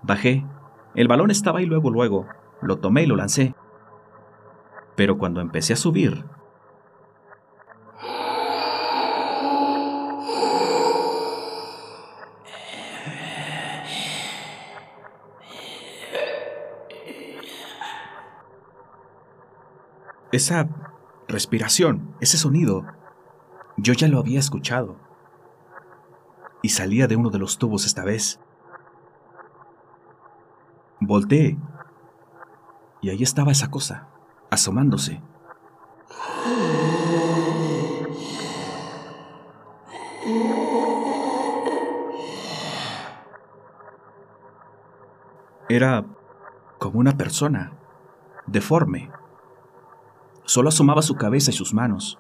Bajé. 0.03 0.47
El 0.95 1.07
balón 1.07 1.31
estaba 1.31 1.59
ahí 1.59 1.67
luego, 1.67 1.91
luego. 1.91 2.27
Lo 2.63 2.79
tomé 2.79 3.03
y 3.03 3.07
lo 3.07 3.17
lancé. 3.17 3.55
Pero 4.97 5.19
cuando 5.19 5.41
empecé 5.41 5.73
a 5.73 5.77
subir... 5.77 6.25
Esa 20.33 20.69
respiración, 21.27 22.15
ese 22.21 22.39
sonido, 22.39 22.87
yo 23.77 23.95
ya 23.95 24.07
lo 24.07 24.21
había 24.21 24.39
escuchado. 24.39 24.97
Y 26.63 26.69
salía 26.69 27.09
de 27.09 27.17
uno 27.17 27.31
de 27.31 27.41
los 27.41 27.59
tubos 27.59 27.85
esta 27.85 28.05
vez. 28.05 28.39
Volté. 31.01 31.59
Y 33.01 33.11
ahí 33.11 33.23
estaba 33.23 33.53
esa 33.53 33.71
cosa, 33.71 34.09
asomándose. 34.51 35.23
Era 45.69 46.05
como 46.79 46.99
una 46.99 47.17
persona, 47.17 47.73
deforme. 48.47 49.11
Solo 50.45 50.69
asomaba 50.69 51.01
su 51.01 51.15
cabeza 51.15 51.51
y 51.51 51.55
sus 51.55 51.73
manos. 51.73 52.19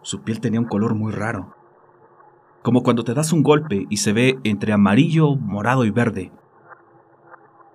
Su 0.00 0.22
piel 0.22 0.40
tenía 0.40 0.58
un 0.58 0.66
color 0.66 0.94
muy 0.94 1.12
raro, 1.12 1.54
como 2.62 2.82
cuando 2.82 3.04
te 3.04 3.14
das 3.14 3.32
un 3.32 3.42
golpe 3.42 3.86
y 3.90 3.98
se 3.98 4.12
ve 4.12 4.38
entre 4.44 4.72
amarillo, 4.72 5.36
morado 5.36 5.84
y 5.84 5.90
verde. 5.90 6.32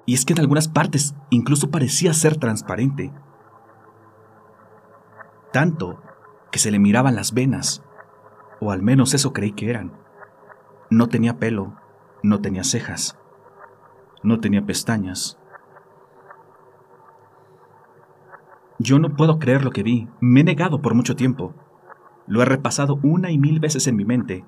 Y 0.08 0.14
es 0.14 0.24
que 0.24 0.32
en 0.32 0.40
algunas 0.40 0.70
partes 0.70 1.16
incluso 1.30 1.70
parecía 1.70 2.14
ser 2.14 2.38
transparente. 2.38 3.12
Tanto 5.52 6.02
que 6.50 6.60
se 6.60 6.72
le 6.72 6.80
miraban 6.80 7.14
las 7.14 7.34
venas, 7.34 7.84
o 8.62 8.72
al 8.72 8.82
menos 8.82 9.14
eso 9.14 9.34
creí 9.34 9.52
que 9.52 9.70
eran. 9.70 9.92
No 10.90 11.10
tenía 11.10 11.40
pelo, 11.40 11.76
no 12.24 12.40
tenía 12.40 12.64
cejas, 12.64 13.20
no 14.24 14.40
tenía 14.40 14.66
pestañas. 14.66 15.38
Yo 18.80 19.00
no 19.00 19.14
puedo 19.14 19.40
creer 19.40 19.66
lo 19.66 19.72
que 19.72 19.84
vi, 19.84 20.08
me 20.22 20.40
he 20.40 20.44
negado 20.46 20.82
por 20.82 20.94
mucho 20.94 21.18
tiempo. 21.18 21.54
Lo 22.28 22.42
he 22.42 22.46
repasado 22.46 22.98
una 23.04 23.30
y 23.30 23.38
mil 23.38 23.60
veces 23.60 23.88
en 23.88 23.98
mi 23.98 24.06
mente. 24.06 24.46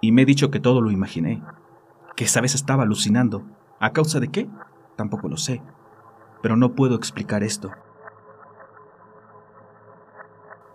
Y 0.00 0.12
me 0.12 0.22
he 0.22 0.26
dicho 0.26 0.52
que 0.52 0.60
todo 0.60 0.80
lo 0.80 0.92
imaginé, 0.92 1.42
que 2.14 2.26
esa 2.26 2.40
vez 2.40 2.54
estaba 2.54 2.84
alucinando. 2.84 3.44
¿A 3.80 3.92
causa 3.92 4.20
de 4.20 4.28
qué? 4.28 4.46
Tampoco 4.96 5.28
lo 5.28 5.38
sé. 5.38 5.62
Pero 6.42 6.54
no 6.54 6.74
puedo 6.74 6.94
explicar 6.94 7.42
esto. 7.42 7.70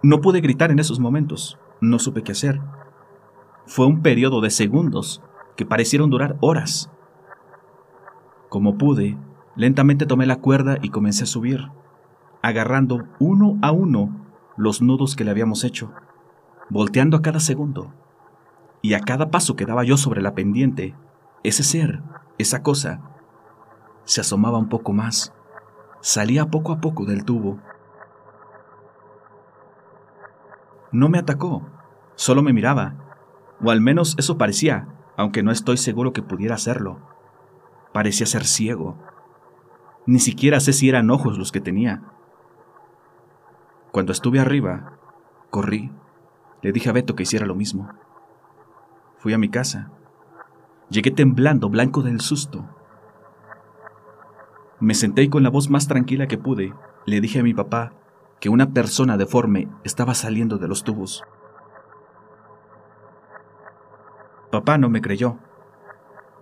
No 0.02 0.22
pude 0.22 0.42
gritar 0.42 0.72
en 0.72 0.80
esos 0.80 1.00
momentos, 1.00 1.58
no 1.82 2.00
supe 2.00 2.24
qué 2.24 2.32
hacer. 2.32 2.60
Fue 3.68 3.86
un 3.86 4.02
periodo 4.02 4.42
de 4.42 4.50
segundos 4.50 5.22
que 5.56 5.66
parecieron 5.66 6.10
durar 6.10 6.36
horas. 6.42 6.92
Como 8.50 8.78
pude, 8.78 9.18
lentamente 9.56 10.06
tomé 10.06 10.26
la 10.26 10.38
cuerda 10.38 10.78
y 10.82 10.90
comencé 10.90 11.24
a 11.24 11.28
subir, 11.28 11.70
agarrando 12.42 13.08
uno 13.20 13.58
a 13.62 13.72
uno 13.72 14.26
los 14.58 14.82
nudos 14.82 15.16
que 15.16 15.24
le 15.24 15.32
habíamos 15.32 15.64
hecho, 15.64 15.92
volteando 16.70 17.18
a 17.18 17.22
cada 17.22 17.40
segundo. 17.40 17.94
Y 18.82 18.94
a 18.94 19.00
cada 19.00 19.32
paso 19.32 19.56
que 19.56 19.66
daba 19.66 19.84
yo 19.84 19.98
sobre 19.98 20.22
la 20.22 20.36
pendiente, 20.36 20.96
ese 21.44 21.64
ser, 21.64 22.04
esa 22.38 22.64
cosa, 22.64 23.02
se 24.04 24.22
asomaba 24.22 24.58
un 24.58 24.70
poco 24.70 24.94
más, 24.94 25.34
salía 26.02 26.46
poco 26.48 26.72
a 26.72 26.82
poco 26.82 27.06
del 27.06 27.26
tubo. 27.26 27.60
No 30.92 31.10
me 31.10 31.18
atacó, 31.18 31.68
solo 32.16 32.42
me 32.42 32.54
miraba, 32.54 32.96
o 33.64 33.72
al 33.72 33.82
menos 33.82 34.16
eso 34.18 34.38
parecía, 34.38 34.88
aunque 35.18 35.44
no 35.44 35.52
estoy 35.52 35.78
seguro 35.78 36.14
que 36.14 36.22
pudiera 36.22 36.56
hacerlo. 36.56 37.00
Parecía 37.94 38.26
ser 38.26 38.46
ciego. 38.46 38.98
Ni 40.06 40.20
siquiera 40.20 40.60
sé 40.60 40.74
si 40.74 40.90
eran 40.90 41.10
ojos 41.10 41.38
los 41.38 41.52
que 41.52 41.62
tenía. 41.62 42.04
Cuando 43.92 44.12
estuve 44.12 44.40
arriba, 44.40 45.00
corrí. 45.50 45.92
Le 46.62 46.72
dije 46.72 46.90
a 46.90 46.94
Beto 46.94 47.16
que 47.16 47.24
hiciera 47.24 47.46
lo 47.46 47.56
mismo. 47.56 47.90
Fui 49.18 49.34
a 49.34 49.38
mi 49.38 49.50
casa. 49.50 49.92
Llegué 50.90 51.12
temblando, 51.12 51.70
blanco 51.70 52.02
del 52.02 52.22
susto. 52.22 52.66
Me 54.80 54.94
senté 54.94 55.24
y 55.24 55.30
con 55.30 55.44
la 55.44 55.50
voz 55.50 55.70
más 55.70 55.88
tranquila 55.88 56.28
que 56.28 56.38
pude, 56.38 56.74
le 57.06 57.22
dije 57.22 57.40
a 57.40 57.44
mi 57.44 57.54
papá 57.54 57.94
que 58.40 58.50
una 58.50 58.72
persona 58.72 59.18
deforme 59.18 59.70
estaba 59.84 60.14
saliendo 60.14 60.58
de 60.58 60.68
los 60.68 60.84
tubos. 60.84 61.24
Papá 64.52 64.78
no 64.78 64.90
me 64.90 65.02
creyó. 65.02 65.38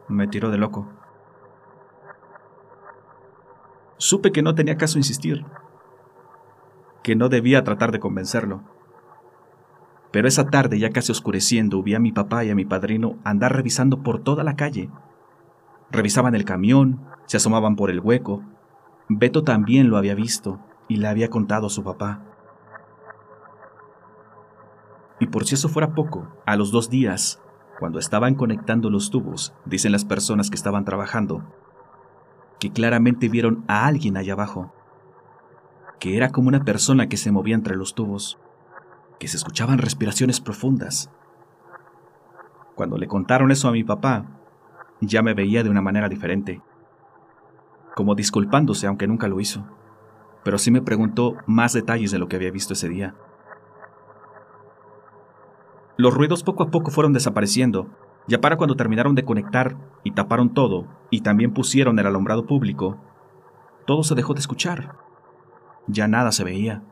Me 0.08 0.28
tiró 0.28 0.52
de 0.52 0.58
loco. 0.58 0.88
Supe 3.98 4.32
que 4.32 4.42
no 4.42 4.54
tenía 4.56 4.78
caso 4.78 4.98
insistir 4.98 5.46
que 7.04 7.16
no 7.16 7.30
debía 7.30 7.64
tratar 7.64 7.92
de 7.92 8.00
convencerlo. 8.00 8.64
Pero 10.14 10.28
esa 10.28 10.46
tarde, 10.46 10.78
ya 10.78 10.92
casi 10.92 11.12
oscureciendo, 11.12 11.82
vi 11.82 11.96
a 11.96 12.00
mi 12.00 12.12
papá 12.12 12.46
y 12.46 12.52
a 12.52 12.56
mi 12.56 12.66
padrino 12.66 13.18
andar 13.24 13.56
revisando 13.56 14.04
por 14.04 14.20
toda 14.20 14.44
la 14.44 14.56
calle. 14.56 14.92
Revisaban 15.92 16.36
el 16.36 16.46
camión, 16.46 17.02
se 17.26 17.38
asomaban 17.38 17.76
por 17.76 17.90
el 17.90 18.00
hueco. 18.00 18.44
Beto 19.10 19.44
también 19.44 19.90
lo 19.90 19.98
había 19.98 20.14
visto 20.14 20.60
y 20.88 20.98
le 20.98 21.08
había 21.08 21.32
contado 21.32 21.66
a 21.66 21.72
su 21.72 21.84
papá. 21.84 22.24
Y 25.20 25.26
por 25.26 25.46
si 25.46 25.56
eso 25.56 25.68
fuera 25.68 25.96
poco, 25.96 26.28
a 26.46 26.56
los 26.56 26.72
dos 26.72 26.92
días, 26.92 27.42
cuando 27.80 27.98
estaban 27.98 28.36
conectando 28.36 28.92
los 28.92 29.10
tubos, 29.10 29.56
dicen 29.66 29.92
las 29.92 30.06
personas 30.06 30.52
que 30.52 30.56
estaban 30.56 30.86
trabajando, 30.86 31.44
que 32.60 32.72
claramente 32.72 33.30
vieron 33.30 33.64
a 33.68 33.88
alguien 33.88 34.16
allá 34.16 34.34
abajo 34.34 34.72
que 36.04 36.18
era 36.18 36.34
como 36.34 36.50
una 36.50 36.66
persona 36.66 37.08
que 37.08 37.16
se 37.16 37.32
movía 37.32 37.56
entre 37.56 37.78
los 37.78 37.96
tubos, 37.96 38.38
que 39.20 39.28
se 39.28 39.38
escuchaban 39.38 39.78
respiraciones 39.78 40.40
profundas. 40.40 41.12
Cuando 42.76 42.98
le 42.98 43.08
contaron 43.08 43.52
eso 43.52 43.68
a 43.68 43.72
mi 43.72 43.84
papá, 43.84 44.26
ya 45.02 45.22
me 45.22 45.34
veía 45.34 45.64
de 45.64 45.70
una 45.70 45.82
manera 45.82 46.10
diferente, 46.10 46.62
como 47.96 48.16
disculpándose 48.16 48.88
aunque 48.88 49.08
nunca 49.08 49.28
lo 49.28 49.40
hizo, 49.40 49.66
pero 50.44 50.58
sí 50.58 50.72
me 50.72 50.82
preguntó 50.82 51.36
más 51.46 51.74
detalles 51.74 52.12
de 52.12 52.20
lo 52.20 52.28
que 52.28 52.36
había 52.36 52.52
visto 52.52 52.74
ese 52.74 52.90
día. 52.90 53.16
Los 55.98 56.14
ruidos 56.14 56.44
poco 56.44 56.64
a 56.64 56.72
poco 56.72 56.90
fueron 56.90 57.14
desapareciendo, 57.14 57.90
ya 58.28 58.42
para 58.42 58.58
cuando 58.58 58.76
terminaron 58.76 59.16
de 59.16 59.26
conectar 59.26 59.78
y 60.04 60.12
taparon 60.12 60.54
todo, 60.54 60.88
y 61.12 61.22
también 61.22 61.54
pusieron 61.54 62.00
el 62.00 62.08
alumbrado 62.08 62.46
público, 62.46 62.98
todo 63.86 64.04
se 64.04 64.16
dejó 64.16 64.34
de 64.34 64.40
escuchar 64.40 65.04
ya 65.88 66.08
nada 66.08 66.32
se 66.32 66.44
veía. 66.44 66.84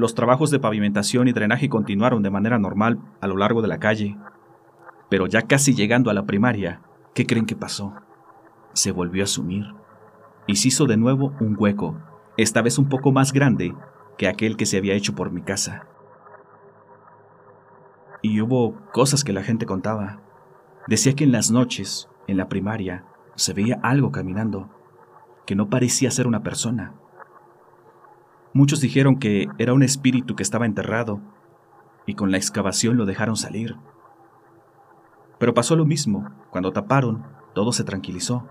Los 0.00 0.14
trabajos 0.14 0.50
de 0.50 0.58
pavimentación 0.58 1.28
y 1.28 1.32
drenaje 1.32 1.68
continuaron 1.68 2.22
de 2.22 2.30
manera 2.30 2.58
normal 2.58 2.98
a 3.20 3.26
lo 3.26 3.36
largo 3.36 3.60
de 3.60 3.68
la 3.68 3.78
calle, 3.78 4.16
pero 5.10 5.26
ya 5.26 5.42
casi 5.42 5.74
llegando 5.74 6.08
a 6.08 6.14
la 6.14 6.24
primaria, 6.24 6.80
¿qué 7.12 7.26
creen 7.26 7.44
que 7.44 7.54
pasó? 7.54 7.92
Se 8.72 8.92
volvió 8.92 9.24
a 9.24 9.26
sumir 9.26 9.74
y 10.46 10.56
se 10.56 10.68
hizo 10.68 10.86
de 10.86 10.96
nuevo 10.96 11.34
un 11.38 11.54
hueco, 11.58 12.00
esta 12.38 12.62
vez 12.62 12.78
un 12.78 12.88
poco 12.88 13.12
más 13.12 13.34
grande 13.34 13.74
que 14.16 14.26
aquel 14.26 14.56
que 14.56 14.64
se 14.64 14.78
había 14.78 14.94
hecho 14.94 15.14
por 15.14 15.32
mi 15.32 15.42
casa. 15.42 15.86
Y 18.22 18.40
hubo 18.40 18.80
cosas 18.92 19.22
que 19.22 19.34
la 19.34 19.42
gente 19.42 19.66
contaba, 19.66 20.22
Decía 20.86 21.14
que 21.14 21.24
en 21.24 21.32
las 21.32 21.50
noches, 21.50 22.08
en 22.26 22.38
la 22.38 22.48
primaria, 22.48 23.04
se 23.34 23.52
veía 23.52 23.78
algo 23.82 24.12
caminando, 24.12 24.70
que 25.44 25.54
no 25.54 25.68
parecía 25.68 26.10
ser 26.10 26.26
una 26.26 26.42
persona. 26.42 26.94
Muchos 28.52 28.80
dijeron 28.80 29.18
que 29.18 29.48
era 29.58 29.72
un 29.72 29.82
espíritu 29.82 30.34
que 30.34 30.42
estaba 30.42 30.66
enterrado 30.66 31.20
y 32.06 32.14
con 32.14 32.30
la 32.30 32.36
excavación 32.36 32.96
lo 32.96 33.06
dejaron 33.06 33.36
salir. 33.36 33.76
Pero 35.38 35.54
pasó 35.54 35.76
lo 35.76 35.86
mismo, 35.86 36.28
cuando 36.50 36.72
taparon, 36.72 37.24
todo 37.54 37.72
se 37.72 37.84
tranquilizó. 37.84 38.46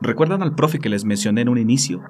¿Recuerdan 0.00 0.42
al 0.42 0.54
profe 0.54 0.78
que 0.78 0.88
les 0.88 1.04
mencioné 1.04 1.40
en 1.40 1.48
un 1.48 1.58
inicio? 1.58 2.02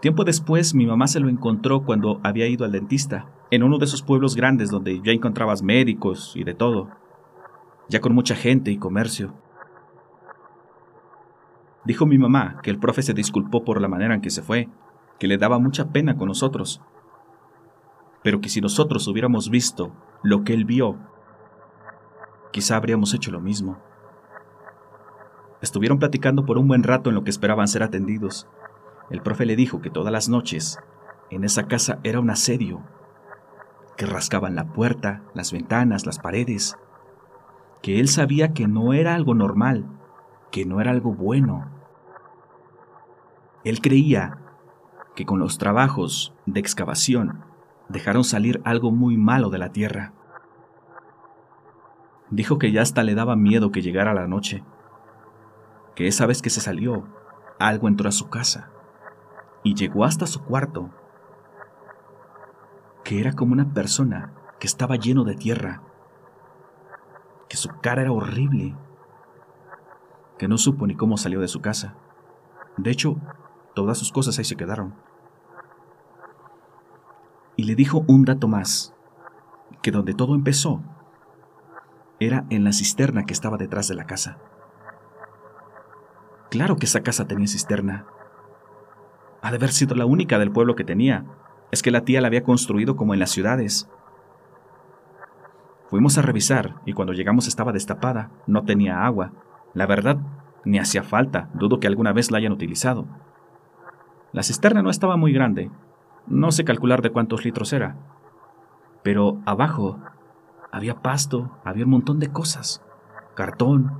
Tiempo 0.00 0.24
después 0.24 0.74
mi 0.74 0.86
mamá 0.86 1.08
se 1.08 1.18
lo 1.18 1.28
encontró 1.28 1.84
cuando 1.84 2.20
había 2.22 2.46
ido 2.46 2.64
al 2.64 2.72
dentista, 2.72 3.26
en 3.50 3.62
uno 3.64 3.78
de 3.78 3.86
esos 3.86 4.02
pueblos 4.02 4.36
grandes 4.36 4.70
donde 4.70 5.00
ya 5.02 5.12
encontrabas 5.12 5.62
médicos 5.62 6.32
y 6.36 6.44
de 6.44 6.54
todo, 6.54 6.90
ya 7.88 8.00
con 8.00 8.14
mucha 8.14 8.36
gente 8.36 8.70
y 8.70 8.78
comercio. 8.78 9.34
Dijo 11.84 12.06
mi 12.06 12.18
mamá 12.18 12.60
que 12.62 12.70
el 12.70 12.78
profe 12.78 13.02
se 13.02 13.14
disculpó 13.14 13.64
por 13.64 13.80
la 13.80 13.88
manera 13.88 14.14
en 14.14 14.20
que 14.20 14.30
se 14.30 14.42
fue, 14.42 14.68
que 15.18 15.28
le 15.28 15.38
daba 15.38 15.58
mucha 15.58 15.90
pena 15.90 16.16
con 16.16 16.28
nosotros, 16.28 16.80
pero 18.22 18.40
que 18.40 18.48
si 18.48 18.60
nosotros 18.60 19.06
hubiéramos 19.06 19.50
visto 19.50 19.92
lo 20.22 20.44
que 20.44 20.54
él 20.54 20.64
vio, 20.64 20.98
quizá 22.52 22.76
habríamos 22.76 23.12
hecho 23.12 23.30
lo 23.30 23.40
mismo. 23.40 23.78
Estuvieron 25.60 25.98
platicando 25.98 26.46
por 26.46 26.56
un 26.56 26.68
buen 26.68 26.82
rato 26.82 27.10
en 27.10 27.16
lo 27.16 27.24
que 27.24 27.30
esperaban 27.30 27.68
ser 27.68 27.82
atendidos. 27.82 28.48
El 29.10 29.20
profe 29.20 29.44
le 29.44 29.56
dijo 29.56 29.82
que 29.82 29.90
todas 29.90 30.12
las 30.12 30.28
noches 30.28 30.78
en 31.30 31.44
esa 31.44 31.66
casa 31.66 32.00
era 32.02 32.20
un 32.20 32.30
asedio, 32.30 32.82
que 33.96 34.06
rascaban 34.06 34.54
la 34.54 34.72
puerta, 34.72 35.22
las 35.34 35.52
ventanas, 35.52 36.06
las 36.06 36.18
paredes, 36.18 36.76
que 37.82 38.00
él 38.00 38.08
sabía 38.08 38.52
que 38.54 38.66
no 38.66 38.94
era 38.94 39.14
algo 39.14 39.34
normal, 39.34 39.86
que 40.50 40.64
no 40.64 40.80
era 40.80 40.90
algo 40.90 41.12
bueno. 41.12 41.70
Él 43.64 43.80
creía 43.80 44.38
que 45.14 45.24
con 45.24 45.38
los 45.38 45.58
trabajos 45.58 46.34
de 46.46 46.60
excavación 46.60 47.44
dejaron 47.88 48.24
salir 48.24 48.60
algo 48.64 48.90
muy 48.90 49.16
malo 49.16 49.50
de 49.50 49.58
la 49.58 49.70
tierra. 49.70 50.12
Dijo 52.30 52.58
que 52.58 52.72
ya 52.72 52.82
hasta 52.82 53.02
le 53.02 53.14
daba 53.14 53.36
miedo 53.36 53.70
que 53.70 53.82
llegara 53.82 54.14
la 54.14 54.26
noche, 54.26 54.64
que 55.94 56.06
esa 56.06 56.26
vez 56.26 56.42
que 56.42 56.50
se 56.50 56.60
salió, 56.60 57.06
algo 57.58 57.88
entró 57.88 58.08
a 58.08 58.12
su 58.12 58.28
casa 58.28 58.70
y 59.62 59.74
llegó 59.74 60.04
hasta 60.04 60.26
su 60.26 60.42
cuarto, 60.42 60.90
que 63.04 63.20
era 63.20 63.32
como 63.32 63.52
una 63.52 63.72
persona 63.72 64.32
que 64.58 64.66
estaba 64.66 64.96
lleno 64.96 65.24
de 65.24 65.36
tierra, 65.36 65.82
que 67.48 67.56
su 67.56 67.68
cara 67.80 68.02
era 68.02 68.12
horrible 68.12 68.76
que 70.38 70.48
no 70.48 70.58
supo 70.58 70.86
ni 70.86 70.94
cómo 70.94 71.16
salió 71.16 71.40
de 71.40 71.48
su 71.48 71.60
casa. 71.60 71.94
De 72.76 72.90
hecho, 72.90 73.16
todas 73.74 73.98
sus 73.98 74.12
cosas 74.12 74.38
ahí 74.38 74.44
se 74.44 74.56
quedaron. 74.56 74.94
Y 77.56 77.64
le 77.64 77.74
dijo 77.74 78.04
un 78.08 78.24
dato 78.24 78.48
más, 78.48 78.94
que 79.82 79.90
donde 79.90 80.14
todo 80.14 80.34
empezó 80.34 80.82
era 82.20 82.46
en 82.50 82.64
la 82.64 82.72
cisterna 82.72 83.24
que 83.24 83.32
estaba 83.32 83.56
detrás 83.56 83.88
de 83.88 83.94
la 83.94 84.06
casa. 84.06 84.38
Claro 86.50 86.76
que 86.76 86.86
esa 86.86 87.02
casa 87.02 87.26
tenía 87.26 87.48
cisterna. 87.48 88.06
Ha 89.42 89.50
de 89.50 89.56
haber 89.56 89.72
sido 89.72 89.94
la 89.94 90.06
única 90.06 90.38
del 90.38 90.52
pueblo 90.52 90.74
que 90.74 90.84
tenía. 90.84 91.26
Es 91.70 91.82
que 91.82 91.90
la 91.90 92.02
tía 92.02 92.20
la 92.20 92.28
había 92.28 92.44
construido 92.44 92.96
como 92.96 93.12
en 93.12 93.20
las 93.20 93.30
ciudades. 93.30 93.88
Fuimos 95.88 96.16
a 96.16 96.22
revisar 96.22 96.76
y 96.86 96.92
cuando 96.92 97.12
llegamos 97.12 97.46
estaba 97.46 97.72
destapada, 97.72 98.30
no 98.46 98.64
tenía 98.64 99.04
agua, 99.04 99.32
la 99.74 99.86
verdad, 99.86 100.18
ni 100.64 100.78
hacía 100.78 101.02
falta, 101.02 101.50
dudo 101.54 101.78
que 101.78 101.86
alguna 101.86 102.12
vez 102.12 102.30
la 102.30 102.38
hayan 102.38 102.52
utilizado. 102.52 103.06
La 104.34 104.42
cisterna 104.42 104.82
no 104.82 104.90
estaba 104.90 105.16
muy 105.16 105.32
grande, 105.32 105.70
no 106.26 106.50
sé 106.50 106.64
calcular 106.64 107.02
de 107.02 107.10
cuántos 107.10 107.44
litros 107.44 107.72
era, 107.72 107.96
pero 109.04 109.40
abajo 109.46 110.00
había 110.72 111.02
pasto, 111.02 111.52
había 111.64 111.84
un 111.84 111.92
montón 111.92 112.18
de 112.18 112.32
cosas, 112.32 112.82
cartón, 113.36 113.96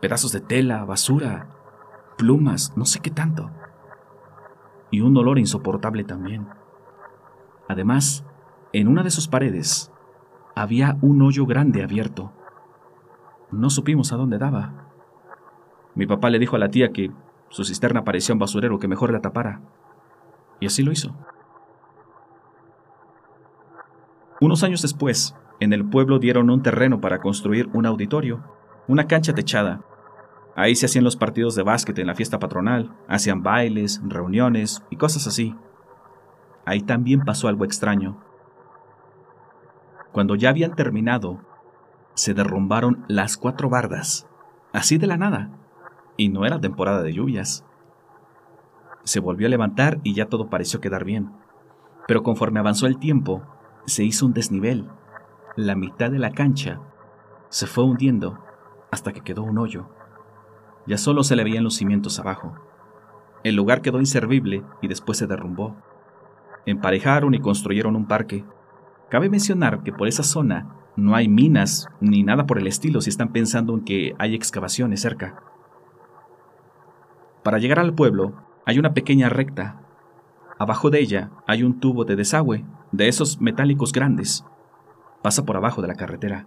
pedazos 0.00 0.32
de 0.32 0.40
tela, 0.40 0.84
basura, 0.84 1.46
plumas, 2.16 2.76
no 2.76 2.86
sé 2.86 2.98
qué 2.98 3.12
tanto. 3.12 3.52
Y 4.90 5.00
un 5.00 5.16
olor 5.16 5.38
insoportable 5.38 6.02
también. 6.02 6.48
Además, 7.68 8.24
en 8.72 8.88
una 8.88 9.04
de 9.04 9.10
sus 9.10 9.28
paredes 9.28 9.92
había 10.56 10.98
un 11.02 11.22
hoyo 11.22 11.46
grande 11.46 11.84
abierto. 11.84 12.32
No 13.52 13.70
supimos 13.70 14.12
a 14.12 14.16
dónde 14.16 14.38
daba. 14.38 14.88
Mi 15.94 16.04
papá 16.04 16.30
le 16.30 16.40
dijo 16.40 16.56
a 16.56 16.58
la 16.58 16.68
tía 16.68 16.90
que 16.90 17.12
su 17.48 17.64
cisterna 17.64 18.04
parecía 18.04 18.34
un 18.34 18.38
basurero 18.38 18.78
que 18.78 18.88
mejor 18.88 19.12
la 19.12 19.20
tapara. 19.20 19.60
Y 20.60 20.66
así 20.66 20.82
lo 20.82 20.92
hizo. 20.92 21.14
Unos 24.40 24.62
años 24.62 24.82
después, 24.82 25.34
en 25.60 25.72
el 25.72 25.84
pueblo 25.84 26.18
dieron 26.18 26.50
un 26.50 26.62
terreno 26.62 27.00
para 27.00 27.20
construir 27.20 27.68
un 27.72 27.86
auditorio, 27.86 28.44
una 28.86 29.06
cancha 29.06 29.32
techada. 29.32 29.80
Ahí 30.54 30.74
se 30.74 30.86
hacían 30.86 31.04
los 31.04 31.16
partidos 31.16 31.54
de 31.54 31.62
básquet 31.62 31.98
en 31.98 32.06
la 32.06 32.14
fiesta 32.14 32.38
patronal, 32.38 32.92
hacían 33.08 33.42
bailes, 33.42 34.00
reuniones 34.04 34.82
y 34.90 34.96
cosas 34.96 35.26
así. 35.26 35.54
Ahí 36.64 36.82
también 36.82 37.20
pasó 37.20 37.48
algo 37.48 37.64
extraño. 37.64 38.20
Cuando 40.12 40.34
ya 40.34 40.50
habían 40.50 40.74
terminado, 40.74 41.40
se 42.14 42.34
derrumbaron 42.34 43.04
las 43.08 43.36
cuatro 43.36 43.68
bardas, 43.68 44.28
así 44.72 44.98
de 44.98 45.06
la 45.06 45.16
nada 45.16 45.50
y 46.18 46.28
no 46.28 46.44
era 46.44 46.60
temporada 46.60 47.02
de 47.02 47.14
lluvias. 47.14 47.64
Se 49.04 49.20
volvió 49.20 49.46
a 49.46 49.50
levantar 49.50 50.00
y 50.02 50.12
ya 50.12 50.26
todo 50.26 50.50
pareció 50.50 50.82
quedar 50.82 51.04
bien. 51.04 51.32
Pero 52.06 52.22
conforme 52.22 52.60
avanzó 52.60 52.86
el 52.86 52.98
tiempo, 52.98 53.42
se 53.86 54.04
hizo 54.04 54.26
un 54.26 54.34
desnivel. 54.34 54.86
La 55.56 55.74
mitad 55.74 56.10
de 56.10 56.18
la 56.18 56.32
cancha 56.32 56.80
se 57.48 57.66
fue 57.66 57.84
hundiendo 57.84 58.38
hasta 58.90 59.12
que 59.12 59.22
quedó 59.22 59.44
un 59.44 59.58
hoyo. 59.58 59.88
Ya 60.86 60.98
solo 60.98 61.22
se 61.22 61.36
le 61.36 61.44
veían 61.44 61.64
los 61.64 61.76
cimientos 61.76 62.18
abajo. 62.18 62.54
El 63.44 63.54
lugar 63.54 63.80
quedó 63.80 64.00
inservible 64.00 64.64
y 64.82 64.88
después 64.88 65.18
se 65.18 65.26
derrumbó. 65.26 65.76
Emparejaron 66.66 67.32
y 67.34 67.40
construyeron 67.40 67.94
un 67.94 68.06
parque. 68.06 68.44
Cabe 69.08 69.30
mencionar 69.30 69.82
que 69.84 69.92
por 69.92 70.08
esa 70.08 70.22
zona 70.24 70.74
no 70.96 71.14
hay 71.14 71.28
minas 71.28 71.88
ni 72.00 72.24
nada 72.24 72.46
por 72.46 72.58
el 72.58 72.66
estilo 72.66 73.00
si 73.00 73.10
están 73.10 73.32
pensando 73.32 73.74
en 73.74 73.84
que 73.84 74.16
hay 74.18 74.34
excavaciones 74.34 75.00
cerca. 75.00 75.42
Para 77.48 77.56
llegar 77.56 77.78
al 77.78 77.94
pueblo 77.94 78.34
hay 78.66 78.78
una 78.78 78.92
pequeña 78.92 79.30
recta. 79.30 79.80
Abajo 80.58 80.90
de 80.90 81.00
ella 81.00 81.30
hay 81.46 81.62
un 81.62 81.80
tubo 81.80 82.04
de 82.04 82.14
desagüe, 82.14 82.66
de 82.92 83.08
esos 83.08 83.40
metálicos 83.40 83.90
grandes. 83.90 84.44
Pasa 85.22 85.46
por 85.46 85.56
abajo 85.56 85.80
de 85.80 85.88
la 85.88 85.94
carretera. 85.94 86.46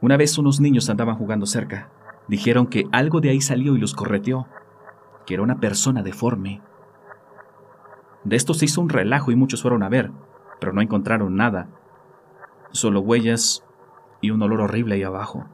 Una 0.00 0.16
vez 0.16 0.38
unos 0.38 0.60
niños 0.60 0.88
andaban 0.88 1.16
jugando 1.16 1.44
cerca. 1.44 1.90
Dijeron 2.26 2.68
que 2.68 2.86
algo 2.90 3.20
de 3.20 3.28
ahí 3.28 3.42
salió 3.42 3.76
y 3.76 3.78
los 3.78 3.92
correteó, 3.92 4.46
que 5.26 5.34
era 5.34 5.42
una 5.42 5.60
persona 5.60 6.02
deforme. 6.02 6.62
De 8.24 8.34
esto 8.34 8.54
se 8.54 8.64
hizo 8.64 8.80
un 8.80 8.88
relajo 8.88 9.30
y 9.30 9.36
muchos 9.36 9.60
fueron 9.60 9.82
a 9.82 9.90
ver, 9.90 10.10
pero 10.58 10.72
no 10.72 10.80
encontraron 10.80 11.36
nada, 11.36 11.68
solo 12.70 13.00
huellas 13.00 13.62
y 14.22 14.30
un 14.30 14.40
olor 14.40 14.62
horrible 14.62 14.94
ahí 14.94 15.02
abajo. 15.02 15.44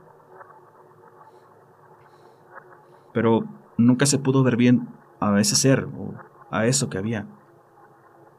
Pero 3.12 3.61
nunca 3.76 4.06
se 4.06 4.18
pudo 4.18 4.42
ver 4.42 4.56
bien 4.56 4.88
a 5.20 5.38
ese 5.40 5.56
ser 5.56 5.84
o 5.84 6.14
a 6.50 6.66
eso 6.66 6.90
que 6.90 6.98
había. 6.98 7.26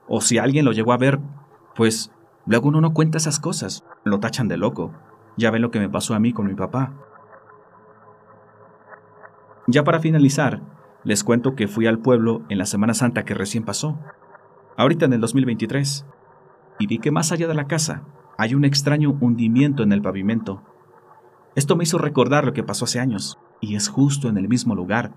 O 0.07 0.21
si 0.21 0.37
alguien 0.37 0.65
lo 0.65 0.71
llegó 0.71 0.93
a 0.93 0.97
ver, 0.97 1.19
pues 1.75 2.11
luego 2.45 2.69
uno 2.69 2.81
no 2.81 2.93
cuenta 2.93 3.17
esas 3.17 3.39
cosas, 3.39 3.83
lo 4.03 4.19
tachan 4.19 4.47
de 4.47 4.57
loco. 4.57 4.93
Ya 5.37 5.49
ven 5.49 5.61
lo 5.61 5.71
que 5.71 5.79
me 5.79 5.89
pasó 5.89 6.13
a 6.13 6.19
mí 6.19 6.33
con 6.33 6.47
mi 6.47 6.55
papá. 6.55 6.93
Ya 9.67 9.83
para 9.83 9.99
finalizar, 9.99 10.61
les 11.03 11.23
cuento 11.23 11.55
que 11.55 11.67
fui 11.67 11.87
al 11.87 11.99
pueblo 11.99 12.43
en 12.49 12.57
la 12.57 12.65
Semana 12.65 12.93
Santa 12.93 13.23
que 13.23 13.33
recién 13.33 13.63
pasó, 13.63 13.97
ahorita 14.77 15.05
en 15.05 15.13
el 15.13 15.21
2023, 15.21 16.05
y 16.79 16.87
vi 16.87 16.99
que 16.99 17.11
más 17.11 17.31
allá 17.31 17.47
de 17.47 17.53
la 17.53 17.67
casa 17.67 18.03
hay 18.37 18.55
un 18.55 18.65
extraño 18.65 19.17
hundimiento 19.19 19.83
en 19.83 19.93
el 19.93 20.01
pavimento. 20.01 20.61
Esto 21.55 21.75
me 21.75 21.83
hizo 21.83 21.97
recordar 21.97 22.45
lo 22.45 22.53
que 22.53 22.63
pasó 22.63 22.85
hace 22.85 22.99
años, 22.99 23.37
y 23.63 23.75
es 23.75 23.87
justo 23.87 24.29
en 24.29 24.37
el 24.37 24.47
mismo 24.47 24.75
lugar 24.75 25.13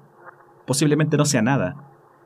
Posiblemente 0.67 1.17
no 1.17 1.25
sea 1.25 1.43
nada, 1.43 1.77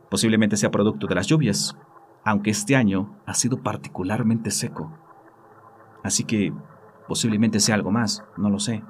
posiblemente 0.09 0.57
sea 0.57 0.71
producto 0.71 1.07
de 1.07 1.15
las 1.15 1.27
lluvias, 1.27 1.77
aunque 2.25 2.51
este 2.51 2.75
año 2.75 3.15
ha 3.27 3.35
sido 3.35 3.59
particularmente 3.63 4.51
seco. 4.51 4.91
Así 6.03 6.25
que 6.25 6.53
posiblemente 7.07 7.61
sea 7.61 7.75
algo 7.75 7.91
más, 7.91 8.25
no 8.39 8.49
lo 8.49 8.59
sé. 8.59 8.83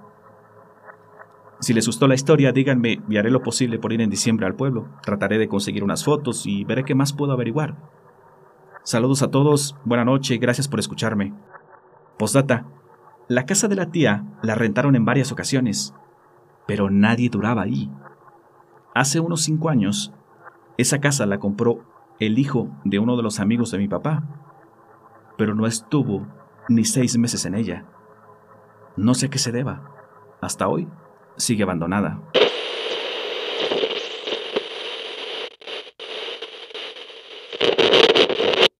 Si 1.58 1.74
les 1.74 1.86
gustó 1.86 2.06
la 2.06 2.14
historia, 2.14 2.52
díganme 2.52 3.02
y 3.08 3.16
haré 3.16 3.30
lo 3.30 3.42
posible 3.42 3.78
por 3.78 3.92
ir 3.92 4.00
en 4.00 4.08
diciembre 4.08 4.46
al 4.46 4.54
pueblo. 4.54 4.88
Trataré 5.02 5.36
de 5.38 5.48
conseguir 5.48 5.82
unas 5.82 6.04
fotos 6.04 6.46
y 6.46 6.64
veré 6.64 6.84
qué 6.84 6.94
más 6.94 7.12
puedo 7.12 7.32
averiguar. 7.32 7.76
Saludos 8.84 9.22
a 9.22 9.30
todos, 9.30 9.76
buena 9.84 10.04
noche, 10.04 10.38
gracias 10.38 10.68
por 10.68 10.78
escucharme. 10.78 11.34
Postdata, 12.18 12.66
La 13.28 13.46
casa 13.46 13.68
de 13.68 13.76
la 13.76 13.90
tía 13.90 14.24
la 14.42 14.54
rentaron 14.54 14.96
en 14.96 15.04
varias 15.04 15.32
ocasiones, 15.32 15.94
pero 16.70 16.88
nadie 16.88 17.28
duraba 17.28 17.62
ahí. 17.62 17.90
Hace 18.94 19.18
unos 19.18 19.42
cinco 19.42 19.70
años, 19.70 20.14
esa 20.78 21.00
casa 21.00 21.26
la 21.26 21.40
compró 21.40 21.80
el 22.20 22.38
hijo 22.38 22.68
de 22.84 23.00
uno 23.00 23.16
de 23.16 23.24
los 23.24 23.40
amigos 23.40 23.72
de 23.72 23.78
mi 23.78 23.88
papá, 23.88 24.22
pero 25.36 25.56
no 25.56 25.66
estuvo 25.66 26.28
ni 26.68 26.84
seis 26.84 27.18
meses 27.18 27.44
en 27.44 27.56
ella. 27.56 27.86
No 28.96 29.14
sé 29.14 29.26
a 29.26 29.30
qué 29.30 29.38
se 29.38 29.50
deba. 29.50 29.82
Hasta 30.40 30.68
hoy 30.68 30.86
sigue 31.36 31.64
abandonada. 31.64 32.20